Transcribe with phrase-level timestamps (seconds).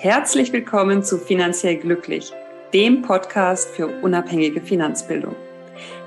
[0.00, 2.32] Herzlich willkommen zu Finanziell Glücklich,
[2.72, 5.34] dem Podcast für unabhängige Finanzbildung.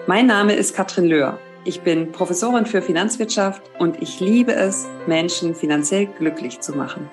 [0.08, 1.38] Mein Name ist Katrin Löhr.
[1.66, 7.10] Ich bin Professorin für Finanzwirtschaft und ich liebe es, Menschen finanziell glücklich zu machen.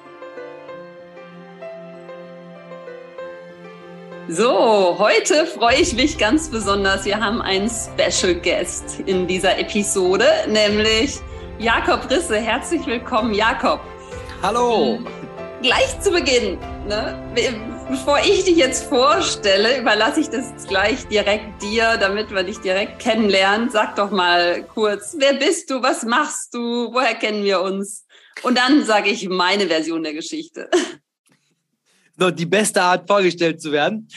[4.29, 7.05] So, heute freue ich mich ganz besonders.
[7.05, 11.19] Wir haben einen Special Guest in dieser Episode, nämlich
[11.59, 12.37] Jakob Risse.
[12.37, 13.81] Herzlich willkommen, Jakob.
[14.43, 15.01] Hallo
[15.63, 17.15] gleich zu Beginn, ne,
[17.89, 22.99] bevor ich dich jetzt vorstelle, überlasse ich das gleich direkt dir, damit wir dich direkt
[22.99, 23.71] kennenlernen.
[23.71, 28.07] Sag doch mal kurz, wer bist du, was machst du, woher kennen wir uns?
[28.43, 30.71] Und dann sage ich meine Version der Geschichte.
[32.21, 34.09] So, die beste Art vorgestellt zu werden.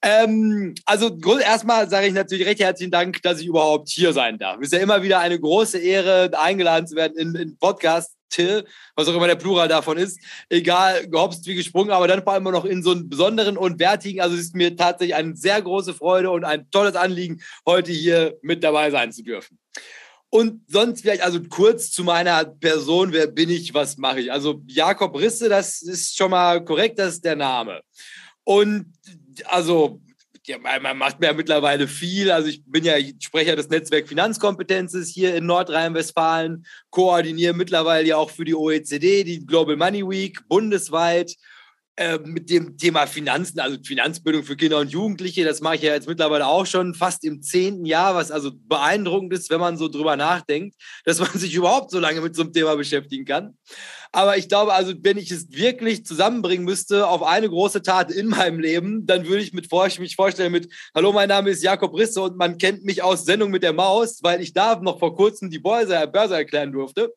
[0.00, 4.58] Ähm, also erstmal sage ich natürlich recht herzlichen Dank, dass ich überhaupt hier sein darf.
[4.60, 8.17] Es ist ja immer wieder eine große Ehre, eingeladen zu werden in, in Podcast Till,
[8.94, 12.44] was auch immer der Plural davon ist, egal, gehopst wie gesprungen, aber dann vor allem
[12.44, 14.20] noch in so einen besonderen und wertigen.
[14.20, 18.38] Also es ist mir tatsächlich eine sehr große Freude und ein tolles Anliegen, heute hier
[18.42, 19.58] mit dabei sein zu dürfen.
[20.30, 24.30] Und sonst vielleicht also kurz zu meiner Person, wer bin ich, was mache ich?
[24.30, 27.80] Also Jakob Risse, das ist schon mal korrekt, das ist der Name.
[28.44, 28.92] Und
[29.46, 30.00] also
[30.48, 32.30] ja, man macht mir ja mittlerweile viel.
[32.30, 38.30] Also ich bin ja Sprecher des Netzwerk Finanzkompetenzes hier in Nordrhein-Westfalen, koordiniere mittlerweile ja auch
[38.30, 41.36] für die OECD, die Global Money Week bundesweit
[41.98, 45.44] äh, mit dem Thema Finanzen, also Finanzbildung für Kinder und Jugendliche.
[45.44, 49.32] Das mache ich ja jetzt mittlerweile auch schon fast im zehnten Jahr, was also beeindruckend
[49.32, 52.52] ist, wenn man so drüber nachdenkt, dass man sich überhaupt so lange mit so einem
[52.52, 53.58] Thema beschäftigen kann.
[54.12, 58.28] Aber ich glaube, also wenn ich es wirklich zusammenbringen müsste auf eine große Tat in
[58.28, 62.36] meinem Leben, dann würde ich mich vorstellen mit, hallo, mein Name ist Jakob Risse und
[62.36, 65.58] man kennt mich aus Sendung mit der Maus, weil ich da noch vor kurzem die
[65.58, 67.12] Börse erklären durfte.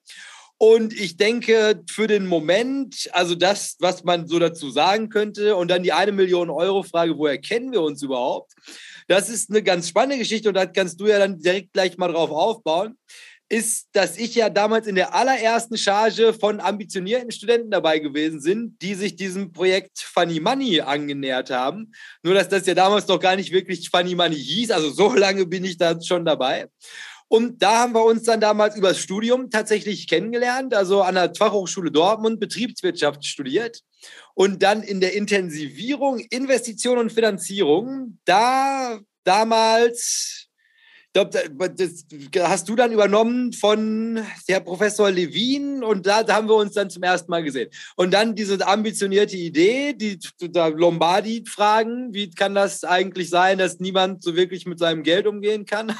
[0.63, 5.71] Und ich denke, für den Moment, also das, was man so dazu sagen könnte, und
[5.71, 8.53] dann die eine Million Euro Frage, woher kennen wir uns überhaupt?
[9.07, 12.09] Das ist eine ganz spannende Geschichte und da kannst du ja dann direkt gleich mal
[12.09, 12.95] drauf aufbauen
[13.51, 18.81] ist, dass ich ja damals in der allerersten Charge von ambitionierten Studenten dabei gewesen sind,
[18.81, 21.91] die sich diesem Projekt Funny Money angenähert haben.
[22.23, 24.71] Nur, dass das ja damals noch gar nicht wirklich Funny Money hieß.
[24.71, 26.69] Also so lange bin ich da schon dabei.
[27.31, 31.89] Und da haben wir uns dann damals übers Studium tatsächlich kennengelernt, also an der Fachhochschule
[31.89, 33.83] Dortmund Betriebswirtschaft studiert
[34.33, 40.40] und dann in der Intensivierung Investition und Finanzierung da damals
[41.13, 41.29] glaube,
[41.75, 42.05] das
[42.39, 46.89] hast du dann übernommen von der Professor Levin und da, da, haben wir uns dann
[46.89, 47.69] zum ersten Mal gesehen.
[47.95, 54.35] Und dann diese ambitionierte Idee, die Lombardi-Fragen, wie kann das eigentlich sein, dass niemand so
[54.35, 55.89] wirklich mit seinem Geld umgehen kann?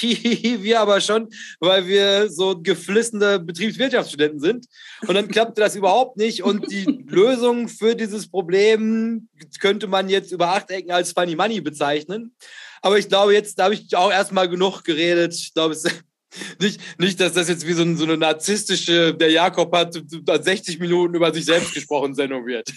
[0.00, 1.28] wir aber schon,
[1.58, 4.66] weil wir so geflissene Betriebswirtschaftsstudenten sind.
[5.06, 6.42] Und dann klappte das überhaupt nicht.
[6.42, 9.28] Und die Lösung für dieses Problem
[9.60, 12.34] könnte man jetzt über acht Ecken als Funny Money bezeichnen.
[12.82, 15.34] Aber ich glaube, jetzt habe ich auch erstmal genug geredet.
[15.34, 15.76] Ich glaube,
[16.60, 20.78] nicht, nicht, dass das jetzt wie so, ein, so eine narzisstische, der Jakob hat 60
[20.78, 22.72] Minuten über sich selbst gesprochen, Sendung wird.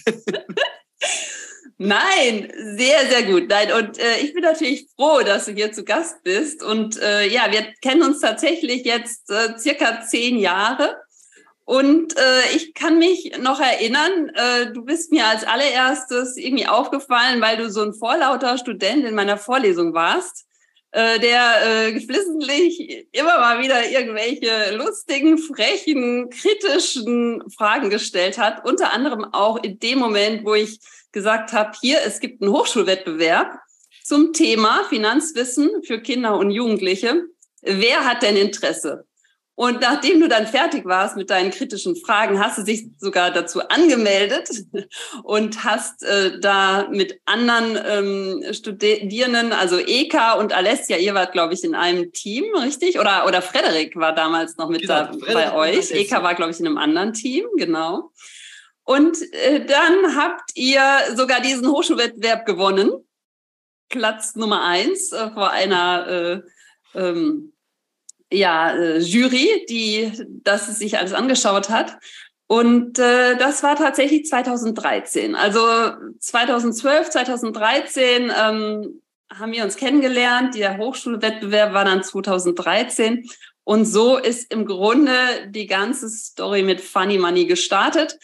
[1.81, 3.47] Nein, sehr, sehr gut.
[3.47, 6.61] Nein, und äh, ich bin natürlich froh, dass du hier zu Gast bist.
[6.61, 10.97] Und äh, ja, wir kennen uns tatsächlich jetzt äh, circa zehn Jahre.
[11.63, 17.41] Und äh, ich kann mich noch erinnern, äh, du bist mir als allererstes irgendwie aufgefallen,
[17.41, 20.47] weil du so ein vorlauter Student in meiner Vorlesung warst,
[20.91, 28.65] äh, der äh, geflissentlich immer mal wieder irgendwelche lustigen, frechen, kritischen Fragen gestellt hat.
[28.65, 30.79] Unter anderem auch in dem Moment, wo ich
[31.11, 33.59] gesagt habe, hier, es gibt einen Hochschulwettbewerb
[34.03, 37.23] zum Thema Finanzwissen für Kinder und Jugendliche.
[37.61, 39.05] Wer hat denn Interesse?
[39.59, 43.59] Und nachdem du dann fertig warst mit deinen kritischen Fragen, hast du dich sogar dazu
[43.67, 44.49] angemeldet
[45.23, 51.55] und hast äh, da mit anderen ähm, Studierenden, also Eka und Alessia, ihr wart, glaube
[51.55, 53.01] ich, in einem Team, richtig?
[53.01, 55.91] Oder, oder Frederik war damals noch mit genau, da, bei euch.
[55.91, 58.13] Eka war, glaube ich, in einem anderen Team, genau.
[58.85, 60.81] Und äh, dann habt ihr
[61.15, 62.91] sogar diesen Hochschulwettbewerb gewonnen.
[63.89, 66.41] Platz Nummer eins äh, vor einer äh,
[66.97, 67.51] ähm,
[68.31, 70.11] ja, äh, Jury, die
[70.43, 71.97] das sich alles angeschaut hat.
[72.47, 75.35] Und äh, das war tatsächlich 2013.
[75.35, 75.61] Also
[76.19, 80.55] 2012, 2013 ähm, haben wir uns kennengelernt.
[80.55, 83.29] Der Hochschulwettbewerb war dann 2013.
[83.63, 85.13] Und so ist im Grunde
[85.49, 88.17] die ganze Story mit Funny Money gestartet.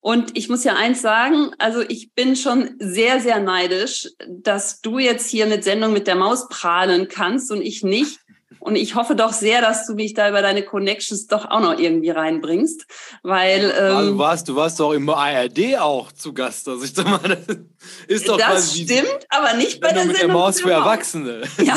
[0.00, 4.98] Und ich muss ja eins sagen, also ich bin schon sehr, sehr neidisch, dass du
[4.98, 8.18] jetzt hier mit Sendung mit der Maus prahlen kannst und ich nicht.
[8.60, 11.78] Und ich hoffe doch sehr, dass du mich da über deine Connections doch auch noch
[11.78, 12.86] irgendwie reinbringst,
[13.22, 16.68] weil ähm, du warst, du warst doch im ARD auch zu Gast.
[16.68, 17.56] Also ich sag mal, das
[18.06, 21.42] ist doch das stimmt, aber nicht bei der mit Sendung der Maus für Erwachsene.
[21.62, 21.76] Ja,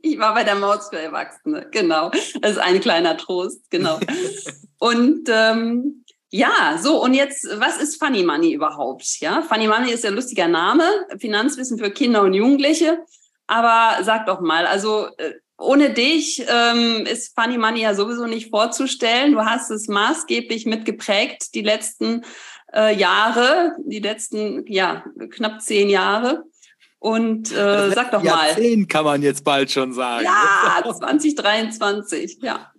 [0.00, 2.10] ich war bei der Maus für Erwachsene, genau.
[2.40, 4.00] Das ist ein kleiner Trost, genau.
[4.78, 9.20] und ähm, ja, so und jetzt, was ist Funny Money überhaupt?
[9.20, 10.84] Ja, Funny Money ist ein lustiger Name,
[11.18, 13.04] Finanzwissen für Kinder und Jugendliche.
[13.46, 18.50] Aber sag doch mal, also äh, ohne dich ähm, ist Funny Money ja sowieso nicht
[18.50, 19.32] vorzustellen.
[19.32, 22.24] Du hast es maßgeblich mitgeprägt die letzten
[22.74, 26.44] äh, Jahre, die letzten ja knapp zehn Jahre.
[26.98, 28.54] Und äh, sag doch mal.
[28.54, 30.24] Zehn kann man jetzt bald schon sagen.
[30.24, 32.72] Ja, 2023, ja.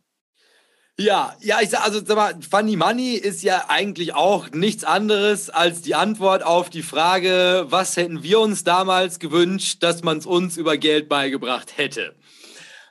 [0.97, 5.49] Ja, ja, ich sag, also sag mal, Funny Money ist ja eigentlich auch nichts anderes
[5.49, 10.27] als die Antwort auf die Frage, was hätten wir uns damals gewünscht, dass man es
[10.27, 12.15] uns über Geld beigebracht hätte.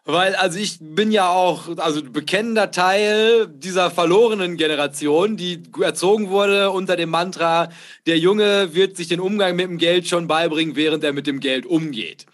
[0.04, 6.70] Weil, also ich bin ja auch, also bekennender Teil dieser verlorenen Generation, die erzogen wurde
[6.70, 7.68] unter dem Mantra,
[8.06, 11.38] der Junge wird sich den Umgang mit dem Geld schon beibringen, während er mit dem
[11.38, 12.26] Geld umgeht.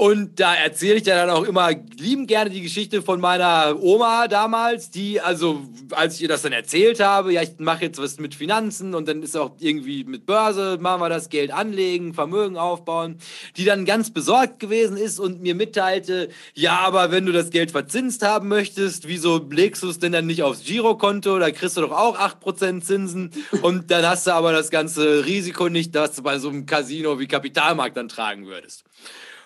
[0.00, 4.90] Und da erzähle ich dann auch immer lieben gerne die Geschichte von meiner Oma damals,
[4.90, 5.60] die, also,
[5.90, 9.08] als ich ihr das dann erzählt habe, ja, ich mache jetzt was mit Finanzen und
[9.08, 13.18] dann ist auch irgendwie mit Börse, machen wir das Geld anlegen, Vermögen aufbauen,
[13.56, 17.72] die dann ganz besorgt gewesen ist und mir mitteilte, ja, aber wenn du das Geld
[17.72, 21.40] verzinst haben möchtest, wieso legst du es denn dann nicht aufs Girokonto?
[21.40, 25.68] Da kriegst du doch auch 8% Zinsen und dann hast du aber das ganze Risiko
[25.68, 28.84] nicht, das du bei so einem Casino wie Kapitalmarkt dann tragen würdest.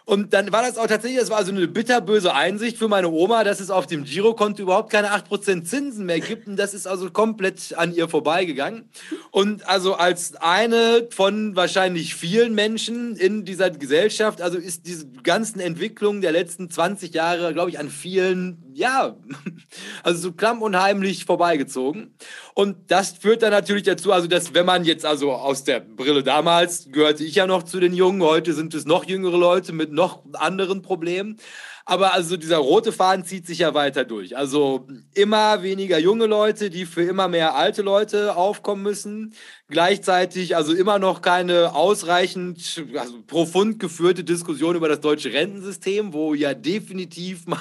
[0.05, 3.45] Und dann war das auch tatsächlich, das war so eine bitterböse Einsicht für meine Oma,
[3.45, 6.49] dass es auf dem Girokonto überhaupt keine 8% Zinsen mehr gibt.
[6.49, 8.89] Und das ist also komplett an ihr vorbeigegangen.
[9.31, 15.61] Und also als eine von wahrscheinlich vielen Menschen in dieser Gesellschaft, also ist diese ganzen
[15.61, 19.17] Entwicklungen der letzten 20 Jahre, glaube ich, an vielen, ja,
[20.03, 22.15] also so klamm und heimlich vorbeigezogen.
[22.55, 26.23] Und das führt dann natürlich dazu, also dass wenn man jetzt also aus der Brille
[26.23, 29.93] damals gehörte ich ja noch zu den Jungen, heute sind es noch jüngere Leute mit
[29.93, 31.39] noch anderen Problemen.
[31.85, 34.37] Aber also dieser rote Faden zieht sich ja weiter durch.
[34.37, 39.35] Also immer weniger junge Leute, die für immer mehr alte Leute aufkommen müssen.
[39.69, 46.35] Gleichzeitig also immer noch keine ausreichend also profund geführte Diskussion über das deutsche Rentensystem, wo
[46.35, 47.59] ja definitiv mal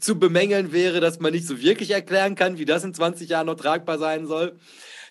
[0.00, 3.46] zu bemängeln wäre, dass man nicht so wirklich erklären kann, wie das in 20 Jahren
[3.46, 4.58] noch tragbar sein soll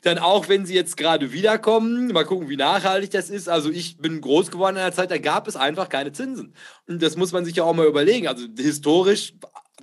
[0.01, 3.47] dann auch wenn sie jetzt gerade wiederkommen, mal gucken, wie nachhaltig das ist.
[3.47, 6.53] Also ich bin groß geworden in einer Zeit, da gab es einfach keine Zinsen.
[6.87, 8.27] Und das muss man sich ja auch mal überlegen.
[8.27, 9.33] Also historisch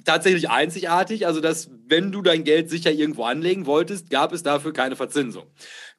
[0.05, 1.27] tatsächlich einzigartig.
[1.27, 5.45] Also, dass wenn du dein Geld sicher irgendwo anlegen wolltest, gab es dafür keine Verzinsung.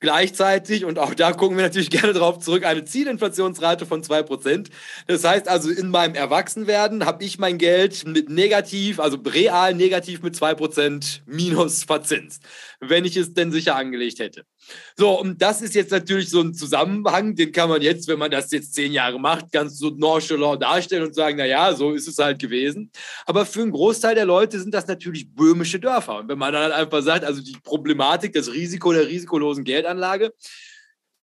[0.02, 4.70] Gleichzeitig, und auch da gucken wir natürlich gerne drauf zurück, eine Zielinflationsrate von 2%.
[5.08, 10.22] Das heißt also, in meinem Erwachsenwerden habe ich mein Geld mit negativ, also real negativ
[10.22, 12.44] mit 2% minus verzinst,
[12.80, 14.46] wenn ich es denn sicher angelegt hätte.
[14.96, 18.32] So, und das ist jetzt natürlich so ein Zusammenhang, den kann man jetzt, wenn man
[18.32, 22.18] das jetzt zehn Jahre macht, ganz so nonchalant darstellen und sagen, naja, so ist es
[22.20, 22.92] halt gewesen.
[23.26, 26.20] Aber für einen Großteil der Leute sind das natürlich böhmische Dörfer.
[26.20, 30.34] Und wenn man dann halt einfach sagt, also die Problematik, das Risiko der risikolosen Geldanlage,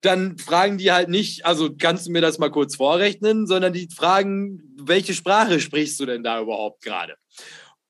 [0.02, 3.88] dann fragen die halt nicht, also kannst du mir das mal kurz vorrechnen, sondern die
[3.94, 7.16] fragen, welche Sprache sprichst du denn da überhaupt gerade?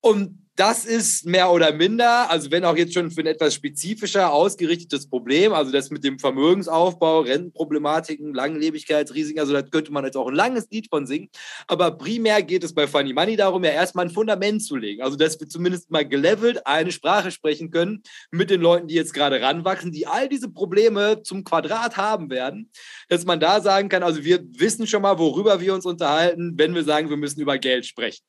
[0.00, 4.32] Und das ist mehr oder minder, also wenn auch jetzt schon für ein etwas spezifischer
[4.32, 10.28] ausgerichtetes Problem, also das mit dem Vermögensaufbau, Rentenproblematiken, Langlebigkeitsrisiken, also da könnte man jetzt auch
[10.28, 11.28] ein langes Lied von singen.
[11.66, 15.02] Aber primär geht es bei Funny Money darum, ja erstmal ein Fundament zu legen.
[15.02, 19.12] Also dass wir zumindest mal gelevelt eine Sprache sprechen können mit den Leuten, die jetzt
[19.12, 22.70] gerade ranwachsen, die all diese Probleme zum Quadrat haben werden,
[23.08, 26.74] dass man da sagen kann, also wir wissen schon mal, worüber wir uns unterhalten, wenn
[26.74, 28.24] wir sagen, wir müssen über Geld sprechen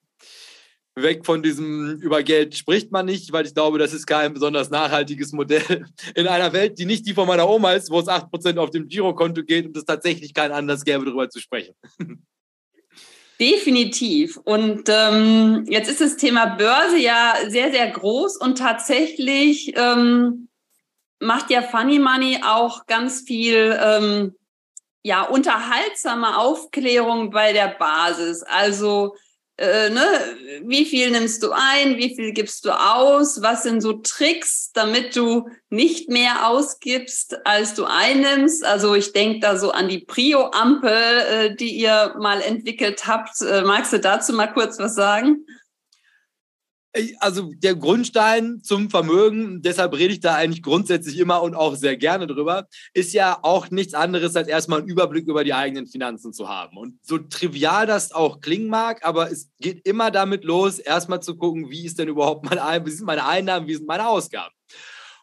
[1.01, 4.69] weg von diesem über Geld spricht man nicht, weil ich glaube, das ist kein besonders
[4.69, 5.85] nachhaltiges Modell
[6.15, 8.87] in einer Welt, die nicht die von meiner Oma ist, wo es 8% auf dem
[8.87, 11.75] Girokonto geht und es tatsächlich keinen Anlass gäbe, darüber zu sprechen.
[13.39, 14.37] Definitiv.
[14.37, 20.47] Und ähm, jetzt ist das Thema Börse ja sehr, sehr groß und tatsächlich ähm,
[21.19, 24.35] macht ja Funny Money auch ganz viel ähm,
[25.03, 28.41] ja, unterhaltsame Aufklärung bei der Basis.
[28.41, 29.15] Also
[29.57, 30.05] äh, ne,
[30.65, 35.15] wie viel nimmst du ein, wie viel gibst du aus, was sind so Tricks, damit
[35.15, 38.63] du nicht mehr ausgibst, als du einnimmst.
[38.63, 43.41] Also ich denke da so an die Prio-Ampel, äh, die ihr mal entwickelt habt.
[43.41, 45.45] Äh, magst du dazu mal kurz was sagen?
[47.19, 51.95] Also der Grundstein zum Vermögen, deshalb rede ich da eigentlich grundsätzlich immer und auch sehr
[51.95, 56.33] gerne drüber, ist ja auch nichts anderes, als erstmal einen Überblick über die eigenen Finanzen
[56.33, 56.77] zu haben.
[56.77, 61.35] Und so trivial das auch klingen mag, aber es geht immer damit los, erstmal zu
[61.35, 64.53] gucken, wie ist denn überhaupt meine, wie sind meine Einnahmen, wie sind meine Ausgaben.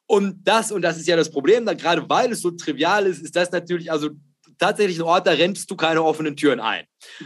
[0.06, 3.23] Und das, und das ist ja das Problem, da gerade weil es so trivial ist,
[3.23, 4.11] ist das natürlich, also
[4.58, 6.84] tatsächlich ein Ort, da rennst du keine offenen Türen ein.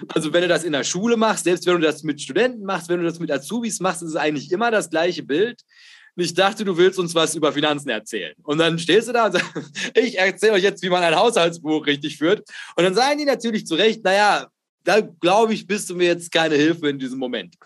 [0.08, 2.88] Also wenn du das in der Schule machst, selbst wenn du das mit Studenten machst,
[2.88, 5.62] wenn du das mit Azubis machst, ist es eigentlich immer das gleiche Bild.
[6.16, 8.34] Und ich dachte, du willst uns was über Finanzen erzählen.
[8.42, 9.52] Und dann stehst du da und sagst,
[9.94, 12.40] ich erzähle euch jetzt, wie man ein Haushaltsbuch richtig führt.
[12.74, 14.48] Und dann sagen die natürlich zu Recht, naja,
[14.88, 17.56] da glaube ich, bist du mir jetzt keine Hilfe in diesem Moment.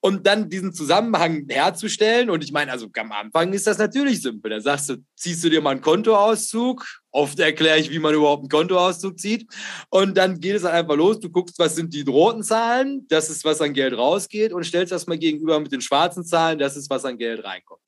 [0.00, 4.52] Und dann diesen Zusammenhang herzustellen, und ich meine, also am Anfang ist das natürlich simpel.
[4.52, 6.86] Da sagst du, ziehst du dir mal einen Kontoauszug.
[7.10, 9.52] Oft erkläre ich, wie man überhaupt einen Kontoauszug zieht.
[9.90, 11.18] Und dann geht es einfach los.
[11.18, 14.92] Du guckst, was sind die roten Zahlen, das ist, was an Geld rausgeht, und stellst
[14.92, 17.87] das mal gegenüber mit den schwarzen Zahlen, das ist, was an Geld reinkommt.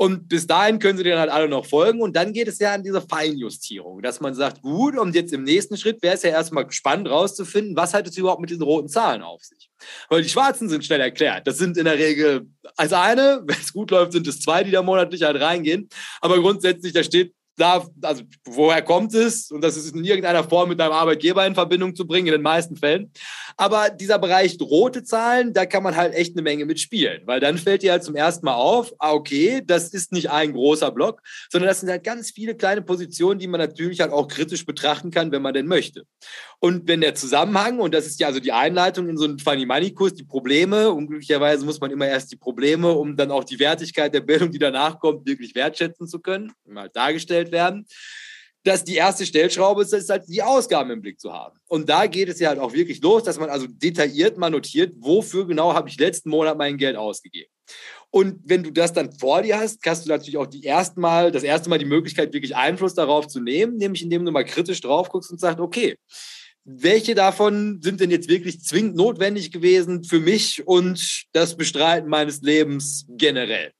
[0.00, 2.00] Und bis dahin können sie dann halt alle noch folgen.
[2.00, 5.42] Und dann geht es ja an diese Feinjustierung, dass man sagt, gut, und jetzt im
[5.44, 8.88] nächsten Schritt wäre es ja erstmal spannend rauszufinden, was hat es überhaupt mit diesen roten
[8.88, 9.68] Zahlen auf sich.
[10.08, 11.46] Weil die schwarzen sind schnell erklärt.
[11.46, 14.70] Das sind in der Regel als eine, wenn es gut läuft, sind es zwei, die
[14.70, 15.90] da monatlich halt reingehen.
[16.22, 19.50] Aber grundsätzlich, da steht da, also woher kommt es?
[19.50, 22.42] Und das ist in irgendeiner Form mit deinem Arbeitgeber in Verbindung zu bringen, in den
[22.42, 23.12] meisten Fällen.
[23.56, 27.58] Aber dieser Bereich rote Zahlen, da kann man halt echt eine Menge mitspielen, weil dann
[27.58, 31.22] fällt dir halt zum ersten Mal auf, ah, okay, das ist nicht ein großer Block,
[31.50, 35.10] sondern das sind halt ganz viele kleine Positionen, die man natürlich halt auch kritisch betrachten
[35.10, 36.04] kann, wenn man denn möchte.
[36.62, 39.64] Und wenn der Zusammenhang, und das ist ja also die Einleitung in so einen Funny
[39.64, 43.58] Money Kurs, die Probleme, unglücklicherweise muss man immer erst die Probleme, um dann auch die
[43.58, 47.86] Wertigkeit der Bildung, die danach kommt, wirklich wertschätzen zu können, mal dargestellt werden,
[48.62, 51.58] dass die erste Stellschraube ist, ist halt die Ausgaben im Blick zu haben.
[51.66, 54.92] Und da geht es ja halt auch wirklich los, dass man also detailliert mal notiert,
[54.98, 57.50] wofür genau habe ich letzten Monat mein Geld ausgegeben.
[58.10, 61.30] Und wenn du das dann vor dir hast, hast du natürlich auch die ersten Mal,
[61.30, 64.82] das erste Mal die Möglichkeit, wirklich Einfluss darauf zu nehmen, nämlich indem du mal kritisch
[64.82, 65.96] drauf guckst und sagst, okay,
[66.64, 72.42] welche davon sind denn jetzt wirklich zwingend notwendig gewesen für mich und das Bestreiten meines
[72.42, 73.72] Lebens generell?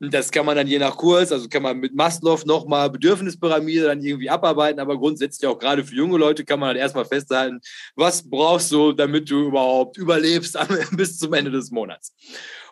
[0.00, 4.02] Das kann man dann je nach Kurs, also kann man mit Maslow nochmal Bedürfnispyramide dann
[4.02, 7.60] irgendwie abarbeiten, aber grundsätzlich auch gerade für junge Leute kann man halt erstmal festhalten,
[7.94, 10.58] was brauchst du, damit du überhaupt überlebst
[10.96, 12.12] bis zum Ende des Monats.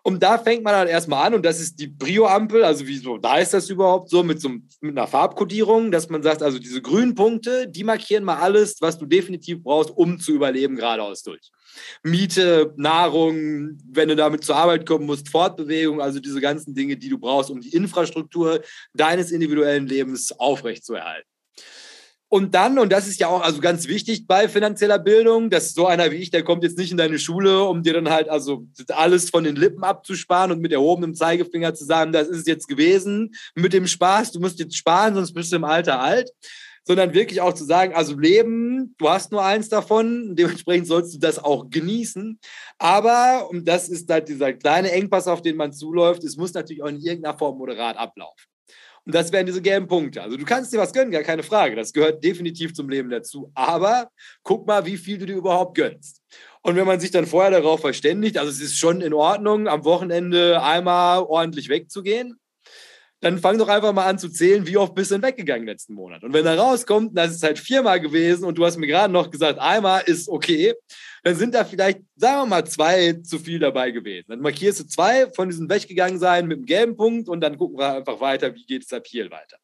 [0.02, 3.38] Und da fängt man halt erstmal an und das ist die Brio-Ampel, also wieso, da
[3.38, 7.14] ist das überhaupt so mit so mit einer Farbkodierung, dass man sagt, also diese grünen
[7.14, 11.52] Punkte, die markieren mal alles, was du definitiv brauchst, um zu überleben, geradeaus durch.
[12.02, 17.08] Miete, Nahrung, wenn du damit zur Arbeit kommen musst, Fortbewegung, also diese ganzen Dinge, die
[17.08, 18.62] du brauchst, um die Infrastruktur
[18.94, 21.28] deines individuellen Lebens aufrechtzuerhalten.
[22.32, 25.86] Und dann, und das ist ja auch also ganz wichtig bei finanzieller Bildung, dass so
[25.86, 28.66] einer wie ich, der kommt jetzt nicht in deine Schule, um dir dann halt also
[28.88, 32.68] alles von den Lippen abzusparen und mit erhobenem Zeigefinger zu sagen, das ist es jetzt
[32.68, 36.30] gewesen mit dem Spaß, du musst jetzt sparen, sonst bist du im Alter alt
[36.84, 41.18] sondern wirklich auch zu sagen, also Leben, du hast nur eins davon, dementsprechend sollst du
[41.18, 42.38] das auch genießen.
[42.78, 46.82] Aber, und das ist halt dieser kleine Engpass, auf den man zuläuft, es muss natürlich
[46.82, 48.46] auch in irgendeiner Form moderat ablaufen.
[49.04, 50.22] Und das wären diese gelben Punkte.
[50.22, 51.74] Also du kannst dir was gönnen, gar keine Frage.
[51.74, 53.50] Das gehört definitiv zum Leben dazu.
[53.54, 54.08] Aber
[54.44, 56.22] guck mal, wie viel du dir überhaupt gönnst.
[56.62, 59.84] Und wenn man sich dann vorher darauf verständigt, also es ist schon in Ordnung, am
[59.84, 62.38] Wochenende einmal ordentlich wegzugehen,
[63.22, 65.94] dann fang doch einfach mal an zu zählen, wie oft bist du denn weggegangen letzten
[65.94, 66.24] Monat.
[66.24, 69.30] Und wenn da rauskommt, das ist halt viermal gewesen und du hast mir gerade noch
[69.30, 70.74] gesagt, einmal ist okay,
[71.22, 74.26] dann sind da vielleicht, sagen wir mal, zwei zu viel dabei gewesen.
[74.28, 77.78] Dann markierst du zwei von diesen weggegangen sein mit einem gelben Punkt und dann gucken
[77.78, 79.56] wir einfach weiter, wie geht es ab hier weiter.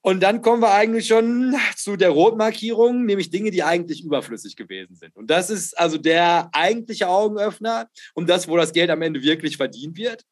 [0.00, 4.94] Und dann kommen wir eigentlich schon zu der Rotmarkierung, nämlich Dinge, die eigentlich überflüssig gewesen
[4.94, 5.16] sind.
[5.16, 9.56] Und das ist also der eigentliche Augenöffner und das, wo das Geld am Ende wirklich
[9.56, 10.24] verdient wird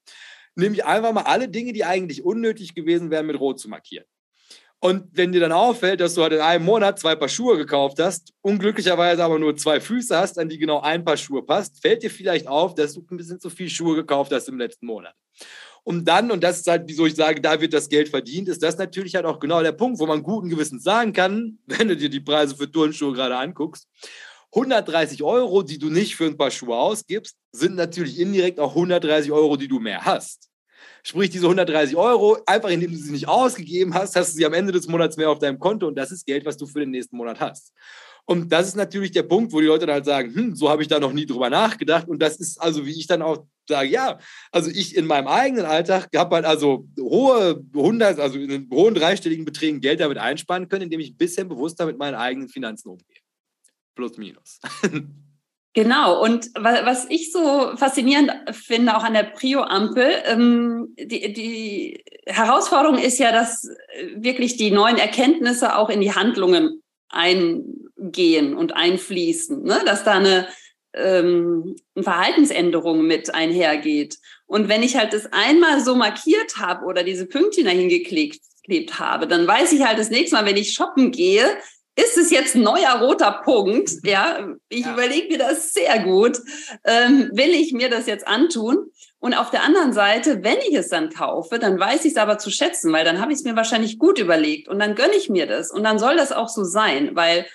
[0.59, 4.05] nämlich einfach mal alle Dinge, die eigentlich unnötig gewesen wären, mit Rot zu markieren.
[4.81, 7.99] Und wenn dir dann auffällt, dass du halt in einem Monat zwei Paar Schuhe gekauft
[7.99, 12.05] hast, unglücklicherweise aber nur zwei Füße hast, an die genau ein Paar Schuhe passt, fällt
[12.05, 15.15] dir vielleicht auf, dass du ein bisschen zu viel Schuhe gekauft hast im letzten Monat.
[15.83, 18.63] Und dann, und das ist halt, wieso ich sage, da wird das Geld verdient, ist
[18.63, 21.97] das natürlich halt auch genau der Punkt, wo man guten Gewissens sagen kann, wenn du
[21.97, 23.89] dir die Preise für Turnschuhe gerade anguckst,
[24.55, 29.31] 130 Euro, die du nicht für ein paar Schuhe ausgibst, sind natürlich indirekt auch 130
[29.33, 30.49] Euro, die du mehr hast.
[31.03, 34.53] Sprich, diese 130 Euro, einfach indem du sie nicht ausgegeben hast, hast du sie am
[34.55, 36.91] Ende des Monats mehr auf deinem Konto und das ist Geld, was du für den
[36.91, 37.73] nächsten Monat hast.
[38.31, 40.83] Und das ist natürlich der Punkt, wo die Leute dann halt sagen, hm, so habe
[40.83, 42.09] ich da noch nie drüber nachgedacht.
[42.09, 44.19] Und das ist also, wie ich dann auch sage, ja,
[44.53, 49.47] also ich in meinem eigenen Alltag habe halt also hohe 100, also in hohen dreistelligen
[49.47, 53.18] Beträgen Geld damit einsparen können, indem ich ein bisschen bewusster mit meinen eigenen Finanzen umgehe.
[53.99, 54.61] Plus, minus.
[55.75, 62.99] Genau, und was ich so faszinierend finde, auch an der Prio-Ampel, ähm, die, die Herausforderung
[62.99, 63.69] ist ja, dass
[64.17, 69.81] wirklich die neuen Erkenntnisse auch in die Handlungen eingehen und einfließen, ne?
[69.85, 70.49] dass da eine,
[70.95, 74.17] ähm, eine Verhaltensänderung mit einhergeht.
[74.47, 78.41] Und wenn ich halt das einmal so markiert habe oder diese Pünktchen dahin geklebt
[78.99, 81.47] habe, dann weiß ich halt das nächste Mal, wenn ich shoppen gehe,
[81.99, 83.91] ist es jetzt ein neuer roter Punkt?
[84.05, 84.93] Ja, ich ja.
[84.93, 86.39] überlege mir das sehr gut.
[86.85, 88.91] Ähm, will ich mir das jetzt antun?
[89.19, 92.39] Und auf der anderen Seite, wenn ich es dann kaufe, dann weiß ich es aber
[92.39, 95.29] zu schätzen, weil dann habe ich es mir wahrscheinlich gut überlegt und dann gönne ich
[95.29, 95.73] mir das.
[95.73, 97.47] Und dann soll das auch so sein, weil,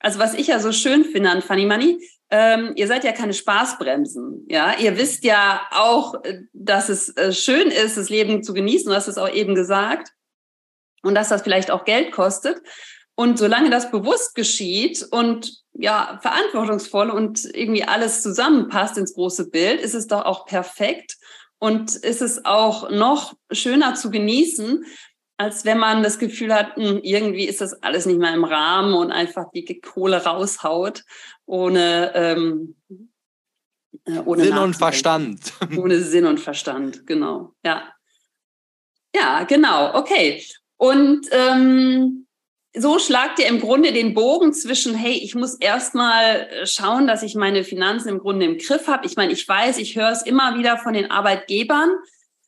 [0.00, 1.98] also was ich ja so schön finde an Funny Money,
[2.30, 4.46] ähm, ihr seid ja keine Spaßbremsen.
[4.48, 6.14] Ja, ihr wisst ja auch,
[6.54, 8.88] dass es äh, schön ist, das Leben zu genießen.
[8.88, 10.10] Du hast es auch eben gesagt.
[11.02, 12.62] Und dass das vielleicht auch Geld kostet.
[13.16, 19.80] Und solange das bewusst geschieht und ja, verantwortungsvoll und irgendwie alles zusammenpasst ins große Bild,
[19.80, 21.16] ist es doch auch perfekt
[21.58, 24.84] und ist es auch noch schöner zu genießen,
[25.36, 28.94] als wenn man das Gefühl hat, hm, irgendwie ist das alles nicht mehr im Rahmen
[28.94, 31.02] und einfach die Kohle raushaut,
[31.46, 32.76] ohne, ähm,
[34.04, 35.52] äh, ohne Sinn und Verstand.
[35.76, 37.54] Ohne Sinn und Verstand, genau.
[37.64, 37.92] Ja.
[39.14, 39.94] Ja, genau.
[39.94, 40.44] Okay.
[40.76, 42.23] Und ähm,
[42.76, 47.22] so schlagt ihr im Grunde den Bogen zwischen, hey, ich muss erstmal äh, schauen, dass
[47.22, 49.06] ich meine Finanzen im Grunde im Griff habe.
[49.06, 51.90] Ich meine, ich weiß, ich höre es immer wieder von den Arbeitgebern,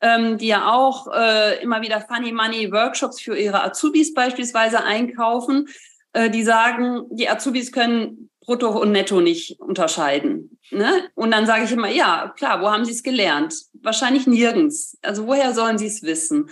[0.00, 5.68] ähm, die ja auch äh, immer wieder Funny Money Workshops für ihre Azubis beispielsweise einkaufen,
[6.12, 10.58] äh, die sagen, die Azubis können Brutto und Netto nicht unterscheiden.
[10.70, 11.08] Ne?
[11.14, 13.54] Und dann sage ich immer, ja, klar, wo haben Sie es gelernt?
[13.82, 14.98] Wahrscheinlich nirgends.
[15.02, 16.50] Also woher sollen Sie es wissen?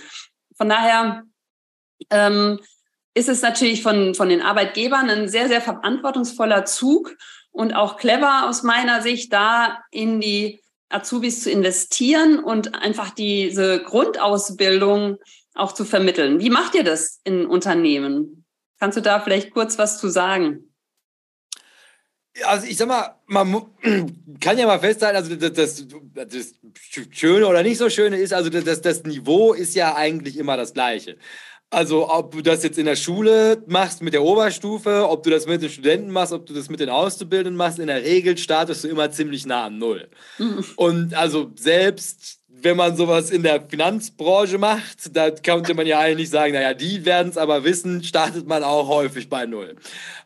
[0.57, 1.25] Von daher,
[2.11, 2.61] ähm,
[3.15, 7.17] ist es natürlich von, von den Arbeitgebern ein sehr, sehr verantwortungsvoller Zug
[7.53, 13.83] und auch clever aus meiner Sicht, da in die Azubis zu investieren und einfach diese
[13.83, 15.19] Grundausbildung
[15.55, 16.41] auch zu vermitteln.
[16.41, 18.45] Wie macht ihr das in Unternehmen?
[18.81, 20.75] Kannst du da vielleicht kurz was zu sagen?
[22.43, 23.67] Also ich sag mal, man
[24.41, 26.55] kann ja mal festhalten, also das, das, das
[27.11, 30.75] Schöne oder nicht so Schöne ist, also das, das Niveau ist ja eigentlich immer das
[30.75, 31.17] gleiche.
[31.75, 35.47] Also ob du das jetzt in der Schule machst mit der Oberstufe, ob du das
[35.47, 38.85] mit den Studenten machst, ob du das mit den Auszubildenden machst, in der Regel startest
[38.85, 40.09] du immer ziemlich nah an Null.
[40.39, 40.65] Mhm.
[40.77, 46.31] Und also selbst wenn man sowas in der Finanzbranche macht, da könnte man ja eigentlich
[46.31, 49.77] sagen, naja, die werden es aber wissen, startet man auch häufig bei Null.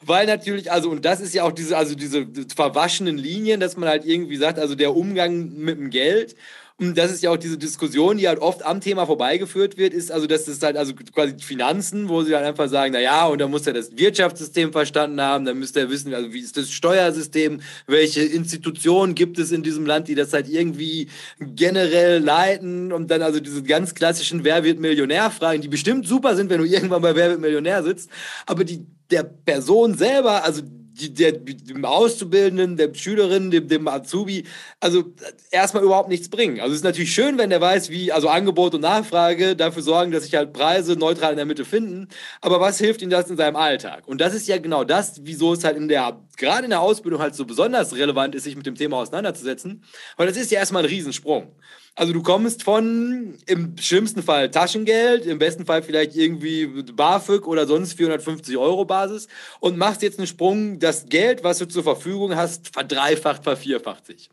[0.05, 3.89] Weil natürlich, also, und das ist ja auch diese, also diese verwaschenen Linien, dass man
[3.89, 6.37] halt irgendwie sagt, also der Umgang mit dem Geld
[6.81, 10.13] und das ist ja auch diese Diskussion, die halt oft am Thema vorbeigeführt wird, ist
[10.13, 13.41] also, dass es halt also quasi Finanzen, wo sie dann einfach sagen, na ja, und
[13.41, 16.71] da muss er das Wirtschaftssystem verstanden haben, dann müsste er wissen, also wie ist das
[16.71, 21.09] Steuersystem, welche Institutionen gibt es in diesem Land, die das halt irgendwie
[21.41, 26.49] generell leiten und dann also diese ganz klassischen Wer wird Millionär-Fragen, die bestimmt super sind,
[26.49, 28.09] wenn du irgendwann bei Wer wird Millionär sitzt,
[28.47, 30.63] aber die der Person selber, also
[30.99, 34.45] der, dem Auszubildenden, der Schülerin, dem, dem Azubi,
[34.81, 35.05] also
[35.51, 36.61] erstmal überhaupt nichts bringen.
[36.61, 40.11] Also es ist natürlich schön, wenn der weiß, wie also Angebot und Nachfrage dafür sorgen,
[40.11, 42.09] dass sich halt Preise neutral in der Mitte finden.
[42.41, 44.07] Aber was hilft ihm das in seinem Alltag?
[44.07, 47.21] Und das ist ja genau das, wieso es halt in der, gerade in der Ausbildung
[47.21, 49.85] halt so besonders relevant ist, sich mit dem Thema auseinanderzusetzen.
[50.17, 51.53] Weil das ist ja erstmal ein Riesensprung.
[51.99, 57.67] Also du kommst von im schlimmsten Fall Taschengeld, im besten Fall vielleicht irgendwie BAföG oder
[57.67, 59.27] sonst 450 Euro Basis
[59.59, 64.31] und machst jetzt einen Sprung, das Geld, was du zur Verfügung hast, verdreifacht, vervierfacht sich.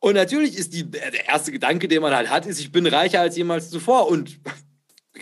[0.00, 3.20] Und natürlich ist die, der erste Gedanke, den man halt hat, ist, ich bin reicher
[3.20, 4.40] als jemals zuvor und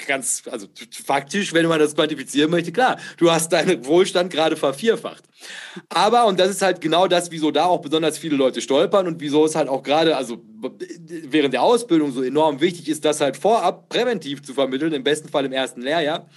[0.06, 0.66] ganz, also
[1.04, 5.24] faktisch, wenn man das quantifizieren möchte, klar, du hast deinen Wohlstand gerade vervierfacht.
[5.88, 9.20] Aber, und das ist halt genau das, wieso da auch besonders viele Leute stolpern und
[9.20, 10.42] wieso es halt auch gerade, also
[11.06, 15.28] während der Ausbildung so enorm wichtig ist, das halt vorab präventiv zu vermitteln, im besten
[15.28, 16.28] Fall im ersten Lehrjahr,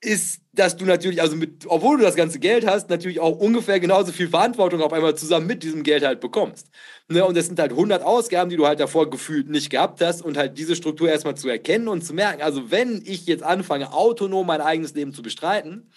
[0.00, 3.80] ist, dass du natürlich, also mit, obwohl du das ganze Geld hast, natürlich auch ungefähr
[3.80, 6.68] genauso viel Verantwortung auf einmal zusammen mit diesem Geld halt bekommst.
[7.08, 7.24] Ne?
[7.24, 10.36] Und das sind halt 100 Ausgaben, die du halt davor gefühlt nicht gehabt hast und
[10.36, 14.46] halt diese Struktur erstmal zu erkennen und zu merken, also wenn ich jetzt anfange, autonom
[14.46, 15.90] mein eigenes Leben zu bestreiten,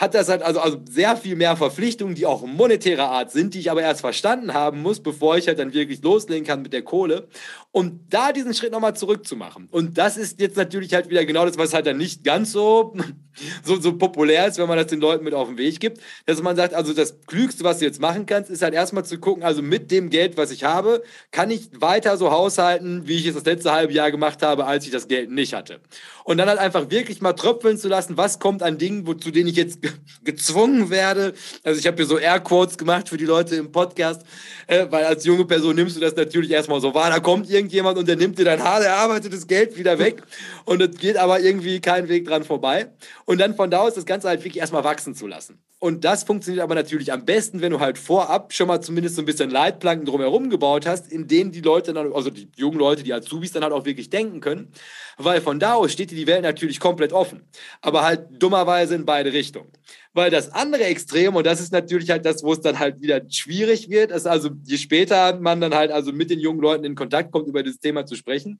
[0.00, 3.60] hat das halt also, also sehr viel mehr Verpflichtungen, die auch monetärer Art sind, die
[3.60, 6.82] ich aber erst verstanden haben muss, bevor ich halt dann wirklich loslegen kann mit der
[6.82, 7.28] Kohle.
[7.72, 9.68] Und da diesen Schritt nochmal zurückzumachen.
[9.70, 12.94] Und das ist jetzt natürlich halt wieder genau das, was halt dann nicht ganz so
[13.64, 16.42] so, so populär ist, wenn man das den Leuten mit auf den Weg gibt, dass
[16.42, 19.42] man sagt, also das Klügste, was du jetzt machen kannst, ist halt erstmal zu gucken,
[19.42, 23.34] also mit dem Geld, was ich habe, kann ich weiter so haushalten, wie ich es
[23.34, 25.80] das letzte halbe Jahr gemacht habe, als ich das Geld nicht hatte.
[26.24, 29.48] Und dann halt einfach wirklich mal tröpfeln zu lassen, was kommt an Dingen, zu denen
[29.48, 29.80] ich jetzt
[30.24, 31.34] gezwungen werde.
[31.64, 34.22] Also ich habe hier so Airquotes gemacht für die Leute im Podcast,
[34.66, 37.10] äh, weil als junge Person nimmst du das natürlich erstmal so wahr.
[37.10, 40.22] Da kommt irgendjemand und der nimmt dir dein hart erarbeitetes Geld wieder weg
[40.64, 42.90] und es geht aber irgendwie kein Weg dran vorbei.
[43.26, 45.58] Und dann von da aus das Ganze halt wirklich erstmal wachsen zu lassen.
[45.78, 49.22] Und das funktioniert aber natürlich am besten, wenn du halt vorab schon mal zumindest so
[49.22, 53.02] ein bisschen Leitplanken drumherum gebaut hast, in denen die Leute dann, also die jungen Leute,
[53.02, 54.72] die Azubis dann halt auch wirklich denken können.
[55.16, 57.48] Weil von da aus steht dir die Welt natürlich komplett offen.
[57.80, 59.70] Aber halt dummerweise in beide Richtungen.
[60.12, 63.22] Weil das andere Extrem, und das ist natürlich halt das, wo es dann halt wieder
[63.30, 66.96] schwierig wird, ist also, je später man dann halt also mit den jungen Leuten in
[66.96, 68.58] Kontakt kommt, über dieses Thema zu sprechen,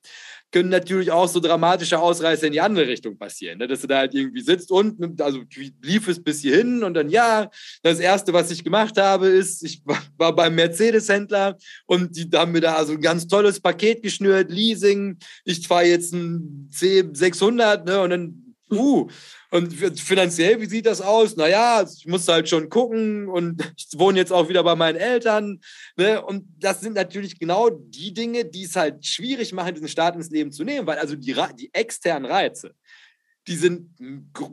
[0.53, 3.59] können natürlich auch so dramatische Ausreißer in die andere Richtung passieren.
[3.59, 3.69] Ne?
[3.69, 5.41] Dass du da halt irgendwie sitzt und, also
[5.83, 7.51] lief es bis hierhin und dann, ja,
[7.83, 9.83] das Erste, was ich gemacht habe, ist, ich
[10.19, 15.19] war beim Mercedes-Händler und die haben mir da also ein ganz tolles Paket geschnürt, Leasing,
[15.45, 18.01] ich fahre jetzt ein C600 ne?
[18.01, 19.09] und dann, uh,
[19.53, 21.35] und finanziell, wie sieht das aus?
[21.35, 25.61] Naja, ich muss halt schon gucken und ich wohne jetzt auch wieder bei meinen Eltern.
[25.97, 26.23] Ne?
[26.23, 30.31] Und das sind natürlich genau die Dinge, die es halt schwierig machen, diesen Start ins
[30.31, 32.75] Leben zu nehmen, weil also die, die externen Reize,
[33.49, 33.91] die sind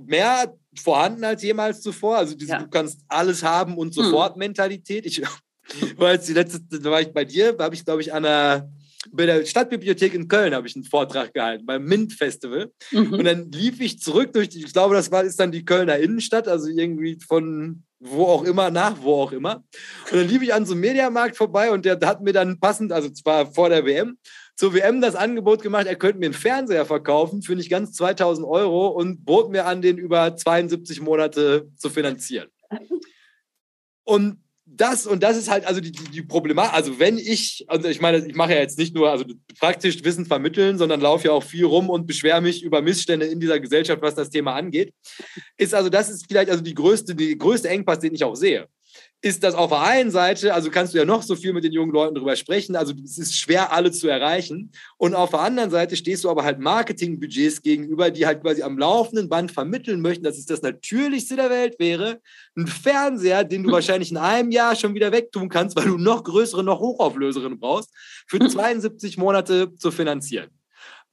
[0.07, 2.17] mehr vorhanden als jemals zuvor.
[2.17, 2.59] Also diese, ja.
[2.59, 4.03] du kannst alles haben und hm.
[4.03, 4.39] sofort hm.
[4.39, 5.05] Mentalität.
[5.05, 5.21] Ich
[5.97, 8.71] war jetzt die letzte, da war ich bei dir, habe ich, glaube ich, an einer
[9.11, 12.71] bei der Stadtbibliothek in Köln habe ich einen Vortrag gehalten, beim MINT-Festival.
[12.91, 13.13] Mhm.
[13.13, 15.97] Und dann lief ich zurück durch, die, ich glaube, das war, ist dann die Kölner
[15.97, 19.63] Innenstadt, also irgendwie von wo auch immer, nach wo auch immer.
[20.11, 22.91] Und dann lief ich an so einem Mediamarkt vorbei und der hat mir dann passend,
[22.91, 24.17] also zwar vor der WM,
[24.55, 28.45] zur WM das Angebot gemacht, er könnte mir einen Fernseher verkaufen für nicht ganz 2000
[28.47, 32.49] Euro und bot mir an, den über 72 Monate zu finanzieren.
[34.03, 34.41] Und
[34.79, 36.73] das und das ist halt also die, die Problematik.
[36.73, 39.25] Also wenn ich, also ich meine, ich mache ja jetzt nicht nur also
[39.59, 43.39] praktisch Wissen vermitteln, sondern laufe ja auch viel rum und beschwere mich über Missstände in
[43.39, 44.93] dieser Gesellschaft, was das Thema angeht.
[45.57, 48.67] Ist also das ist vielleicht also die größte, die größte Engpass, den ich auch sehe
[49.21, 51.71] ist das auf der einen Seite, also kannst du ja noch so viel mit den
[51.71, 54.71] jungen Leuten drüber sprechen, also es ist schwer, alle zu erreichen.
[54.97, 58.77] Und auf der anderen Seite stehst du aber halt Marketingbudgets gegenüber, die halt quasi am
[58.77, 62.21] laufenden Band vermitteln möchten, dass es das Natürlichste der Welt wäre,
[62.55, 66.23] ein Fernseher, den du wahrscheinlich in einem Jahr schon wieder wegtun kannst, weil du noch
[66.23, 67.89] größere, noch hochauflöseren brauchst,
[68.27, 70.56] für 72 Monate zu finanzieren.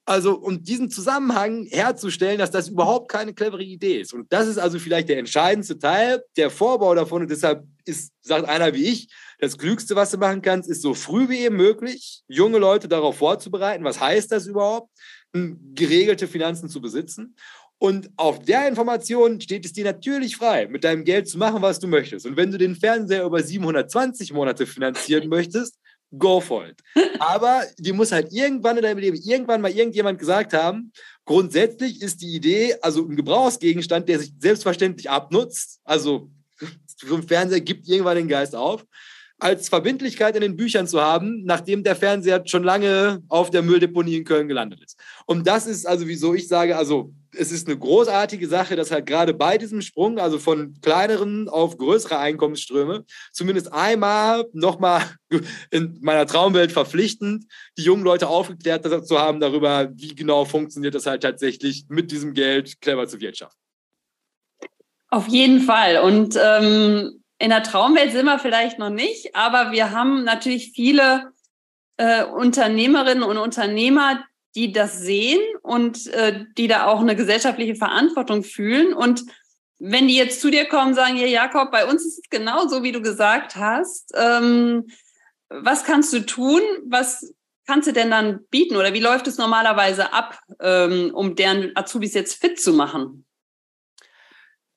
[0.06, 4.12] Also, um diesen Zusammenhang herzustellen, dass das überhaupt keine clevere Idee ist.
[4.12, 7.22] Und das ist also vielleicht der entscheidendste Teil, der Vorbau davon.
[7.22, 10.92] Und deshalb ist, sagt einer wie ich, das Klügste, was du machen kannst, ist so
[10.92, 13.84] früh wie eben möglich, junge Leute darauf vorzubereiten.
[13.84, 14.90] Was heißt das überhaupt?
[15.32, 17.34] Geregelte Finanzen zu besitzen.
[17.78, 21.80] Und auf der Information steht es dir natürlich frei, mit deinem Geld zu machen, was
[21.80, 22.26] du möchtest.
[22.26, 25.78] Und wenn du den Fernseher über 720 Monate finanzieren möchtest,
[26.18, 26.80] go for it.
[27.18, 30.92] Aber dir muss halt irgendwann in deinem Leben irgendwann mal irgendjemand gesagt haben,
[31.24, 36.30] grundsätzlich ist die Idee, also ein Gebrauchsgegenstand, der sich selbstverständlich abnutzt, also
[36.96, 38.84] so ein Fernseher gibt irgendwann den Geist auf,
[39.38, 44.16] als Verbindlichkeit in den Büchern zu haben, nachdem der Fernseher schon lange auf der Mülldeponie
[44.16, 44.98] in Köln gelandet ist.
[45.26, 49.06] Und das ist also, wieso ich sage, also es ist eine großartige Sache, dass halt
[49.06, 55.02] gerade bei diesem Sprung, also von kleineren auf größere Einkommensströme, zumindest einmal nochmal
[55.70, 57.46] in meiner Traumwelt verpflichtend,
[57.78, 62.34] die jungen Leute aufgeklärt zu haben darüber, wie genau funktioniert das halt tatsächlich mit diesem
[62.34, 63.58] Geld clever zu wirtschaften.
[65.10, 65.98] Auf jeden Fall.
[65.98, 71.32] Und ähm, in der Traumwelt sind wir vielleicht noch nicht, aber wir haben natürlich viele
[71.96, 78.44] äh, Unternehmerinnen und Unternehmer, die das sehen und äh, die da auch eine gesellschaftliche Verantwortung
[78.44, 78.94] fühlen.
[78.94, 79.24] Und
[79.78, 82.82] wenn die jetzt zu dir kommen sagen, ja, Jakob, bei uns ist es genau so,
[82.82, 84.12] wie du gesagt hast.
[84.14, 84.86] Ähm,
[85.48, 86.60] was kannst du tun?
[86.86, 87.34] Was
[87.66, 88.76] kannst du denn dann bieten?
[88.76, 93.26] Oder wie läuft es normalerweise ab, ähm, um deren Azubis jetzt fit zu machen?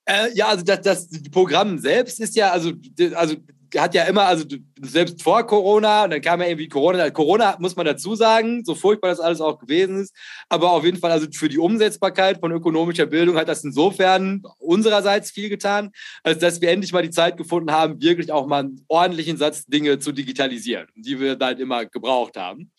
[0.06, 2.72] Äh, ja, also das, das Programm selbst ist ja, also,
[3.14, 3.36] also
[3.76, 4.46] hat ja immer, also
[4.82, 7.10] selbst vor Corona, und dann kam ja irgendwie Corona.
[7.10, 10.16] Corona muss man dazu sagen, so furchtbar das alles auch gewesen ist.
[10.50, 15.32] Aber auf jeden Fall, also für die Umsetzbarkeit von ökonomischer Bildung hat das insofern unsererseits
[15.32, 15.92] viel getan,
[16.24, 19.66] als dass wir endlich mal die Zeit gefunden haben, wirklich auch mal einen ordentlichen Satz
[19.66, 22.72] Dinge zu digitalisieren, die wir halt immer gebraucht haben.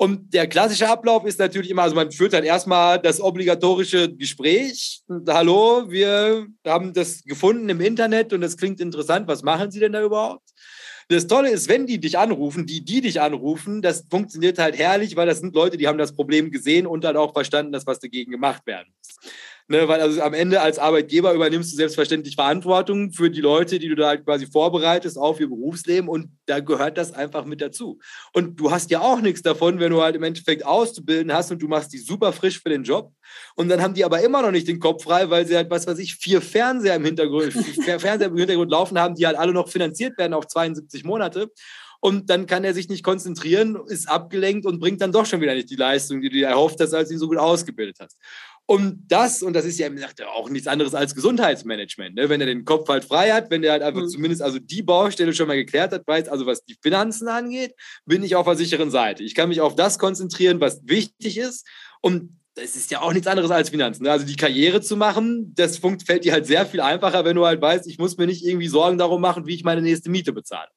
[0.00, 5.02] Und der klassische Ablauf ist natürlich immer, also man führt dann erstmal das obligatorische Gespräch.
[5.26, 9.26] Hallo, wir haben das gefunden im Internet und das klingt interessant.
[9.26, 10.48] Was machen Sie denn da überhaupt?
[11.08, 15.16] Das Tolle ist, wenn die dich anrufen, die, die dich anrufen, das funktioniert halt herrlich,
[15.16, 17.98] weil das sind Leute, die haben das Problem gesehen und dann auch verstanden, dass was
[17.98, 19.32] dagegen gemacht werden muss.
[19.70, 23.90] Ne, weil also am Ende als Arbeitgeber übernimmst du selbstverständlich Verantwortung für die Leute, die
[23.90, 27.98] du da halt quasi vorbereitest auf ihr Berufsleben und da gehört das einfach mit dazu.
[28.32, 31.60] Und du hast ja auch nichts davon, wenn du halt im Endeffekt auszubilden hast und
[31.60, 33.12] du machst die super frisch für den Job
[33.56, 35.86] und dann haben die aber immer noch nicht den Kopf frei, weil sie halt, was
[35.86, 37.52] weiß ich, vier Fernseher im Hintergrund,
[37.84, 41.50] vier Fernseher im Hintergrund laufen haben, die halt alle noch finanziert werden auf 72 Monate
[42.00, 45.54] und dann kann er sich nicht konzentrieren, ist abgelenkt und bringt dann doch schon wieder
[45.54, 48.16] nicht die Leistung, die du dir erhofft hast, als du ihn so gut ausgebildet hast.
[48.70, 49.88] Und das, und das ist ja
[50.26, 52.28] auch nichts anderes als Gesundheitsmanagement, ne?
[52.28, 54.10] wenn er den Kopf halt frei hat, wenn er halt einfach mhm.
[54.10, 58.22] zumindest also die Baustelle schon mal geklärt hat, weiß, also was die Finanzen angeht, bin
[58.22, 59.22] ich auf der sicheren Seite.
[59.22, 61.66] Ich kann mich auf das konzentrieren, was wichtig ist.
[62.02, 64.02] Und es ist ja auch nichts anderes als Finanzen.
[64.02, 64.10] Ne?
[64.10, 67.62] Also die Karriere zu machen, das fällt dir halt sehr viel einfacher, wenn du halt
[67.62, 70.68] weißt, ich muss mir nicht irgendwie Sorgen darum machen, wie ich meine nächste Miete bezahle.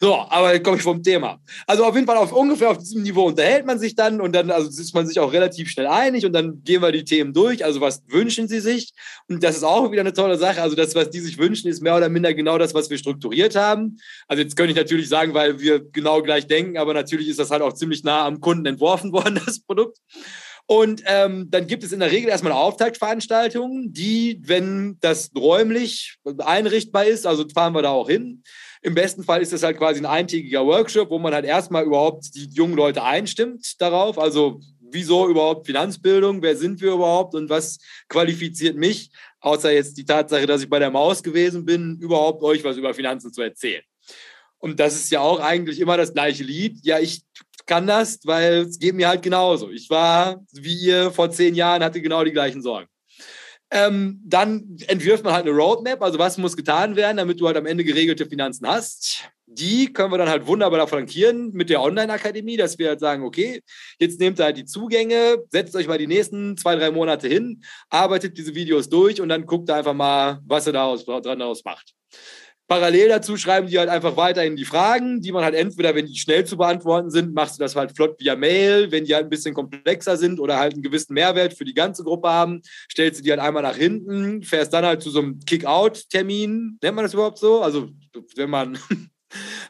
[0.00, 1.40] So, aber jetzt komme ich vom Thema.
[1.66, 4.50] Also auf jeden Fall auf ungefähr auf diesem Niveau unterhält man sich dann und dann
[4.50, 7.64] also ist man sich auch relativ schnell einig und dann gehen wir die Themen durch.
[7.64, 8.92] Also was wünschen sie sich?
[9.28, 10.62] Und das ist auch wieder eine tolle Sache.
[10.62, 13.56] Also das, was die sich wünschen, ist mehr oder minder genau das, was wir strukturiert
[13.56, 13.98] haben.
[14.28, 17.50] Also jetzt könnte ich natürlich sagen, weil wir genau gleich denken, aber natürlich ist das
[17.50, 19.98] halt auch ziemlich nah am Kunden entworfen worden, das Produkt.
[20.66, 26.16] Und ähm, dann gibt es in der Regel erstmal eine Auftaktveranstaltung, die, wenn das räumlich
[26.38, 28.42] einrichtbar ist, also fahren wir da auch hin,
[28.84, 32.34] im besten Fall ist es halt quasi ein eintägiger Workshop, wo man halt erstmal überhaupt
[32.34, 34.18] die jungen Leute einstimmt darauf.
[34.18, 36.42] Also wieso überhaupt Finanzbildung?
[36.42, 40.78] Wer sind wir überhaupt und was qualifiziert mich, außer jetzt die Tatsache, dass ich bei
[40.78, 43.82] der Maus gewesen bin, überhaupt euch was über Finanzen zu erzählen?
[44.58, 46.78] Und das ist ja auch eigentlich immer das gleiche Lied.
[46.82, 47.22] Ja, ich
[47.64, 49.70] kann das, weil es geht mir halt genauso.
[49.70, 52.88] Ich war, wie ihr vor zehn Jahren, hatte genau die gleichen Sorgen.
[53.76, 57.56] Ähm, dann entwirft man halt eine Roadmap, also was muss getan werden, damit du halt
[57.56, 59.28] am Ende geregelte Finanzen hast.
[59.46, 63.62] Die können wir dann halt wunderbar flankieren mit der Online-Akademie, dass wir halt sagen, okay,
[63.98, 67.64] jetzt nehmt ihr halt die Zugänge, setzt euch mal die nächsten zwei, drei Monate hin,
[67.90, 71.94] arbeitet diese Videos durch und dann guckt einfach mal, was ihr daraus, daraus macht.
[72.66, 76.16] Parallel dazu schreiben die halt einfach weiterhin die Fragen, die man halt entweder, wenn die
[76.16, 78.90] schnell zu beantworten sind, machst du das halt flott via Mail.
[78.90, 82.04] Wenn die halt ein bisschen komplexer sind oder halt einen gewissen Mehrwert für die ganze
[82.04, 85.40] Gruppe haben, stellst du die halt einmal nach hinten, fährst dann halt zu so einem
[85.40, 86.78] Kick-Out-Termin.
[86.82, 87.60] Nennt man das überhaupt so?
[87.60, 87.90] Also,
[88.36, 88.78] wenn man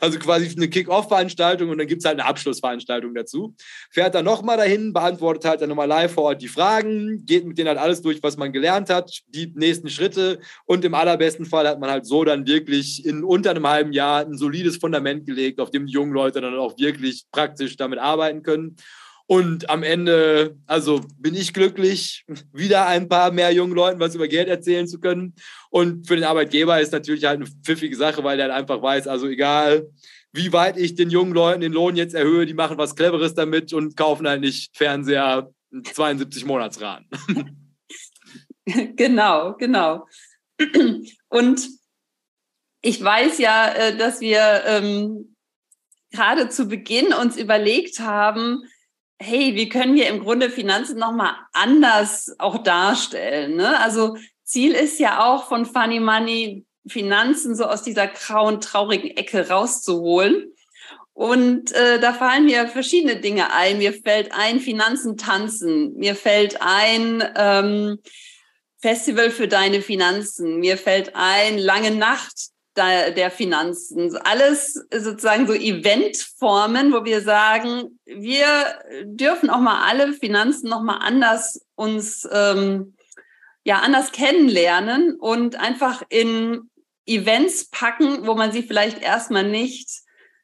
[0.01, 3.55] also quasi eine Kick-Off-Veranstaltung und dann gibt es halt eine Abschlussveranstaltung dazu.
[3.91, 7.59] Fährt dann nochmal dahin, beantwortet halt dann nochmal live vor Ort die Fragen, geht mit
[7.59, 11.69] denen halt alles durch, was man gelernt hat, die nächsten Schritte und im allerbesten Fall
[11.69, 15.61] hat man halt so dann wirklich in unter einem halben Jahr ein solides Fundament gelegt,
[15.61, 18.77] auf dem die jungen Leute dann auch wirklich praktisch damit arbeiten können.
[19.27, 24.29] Und am Ende, also bin ich glücklich, wieder ein paar mehr jungen Leuten was über
[24.29, 25.35] Geld erzählen zu können.
[25.71, 29.09] Und für den Arbeitgeber ist natürlich halt eine pfiffige Sache, weil der halt einfach weiß,
[29.09, 29.89] also egal,
[30.33, 33.73] wie weit ich den jungen Leuten den Lohn jetzt erhöhe, die machen was Cleveres damit
[33.73, 35.51] und kaufen halt nicht Fernseher
[35.93, 37.09] 72 Monatsraten.
[38.97, 40.07] Genau, genau.
[41.29, 41.69] Und
[42.81, 45.37] ich weiß ja, äh, dass wir ähm,
[46.11, 48.63] gerade zu Beginn uns überlegt haben,
[49.19, 53.57] hey, wie können wir im Grunde Finanzen nochmal anders auch darstellen?
[53.57, 53.79] Ne?
[53.81, 59.49] Also Ziel ist ja auch von Funny Money Finanzen so aus dieser grauen, traurigen Ecke
[59.49, 60.53] rauszuholen.
[61.15, 63.79] Und äh, da fallen mir verschiedene Dinge ein.
[63.79, 65.95] Mir fällt ein Finanzen tanzen.
[65.95, 67.99] Mir fällt ein ähm,
[68.81, 70.59] Festival für deine Finanzen.
[70.59, 74.17] Mir fällt ein lange Nacht der Finanzen.
[74.17, 78.49] Alles sozusagen so Eventformen, wo wir sagen, wir
[79.05, 82.95] dürfen auch mal alle Finanzen noch mal anders uns ähm,
[83.65, 86.71] ja anders kennenlernen und einfach in
[87.07, 89.89] Events packen, wo man sie vielleicht erstmal nicht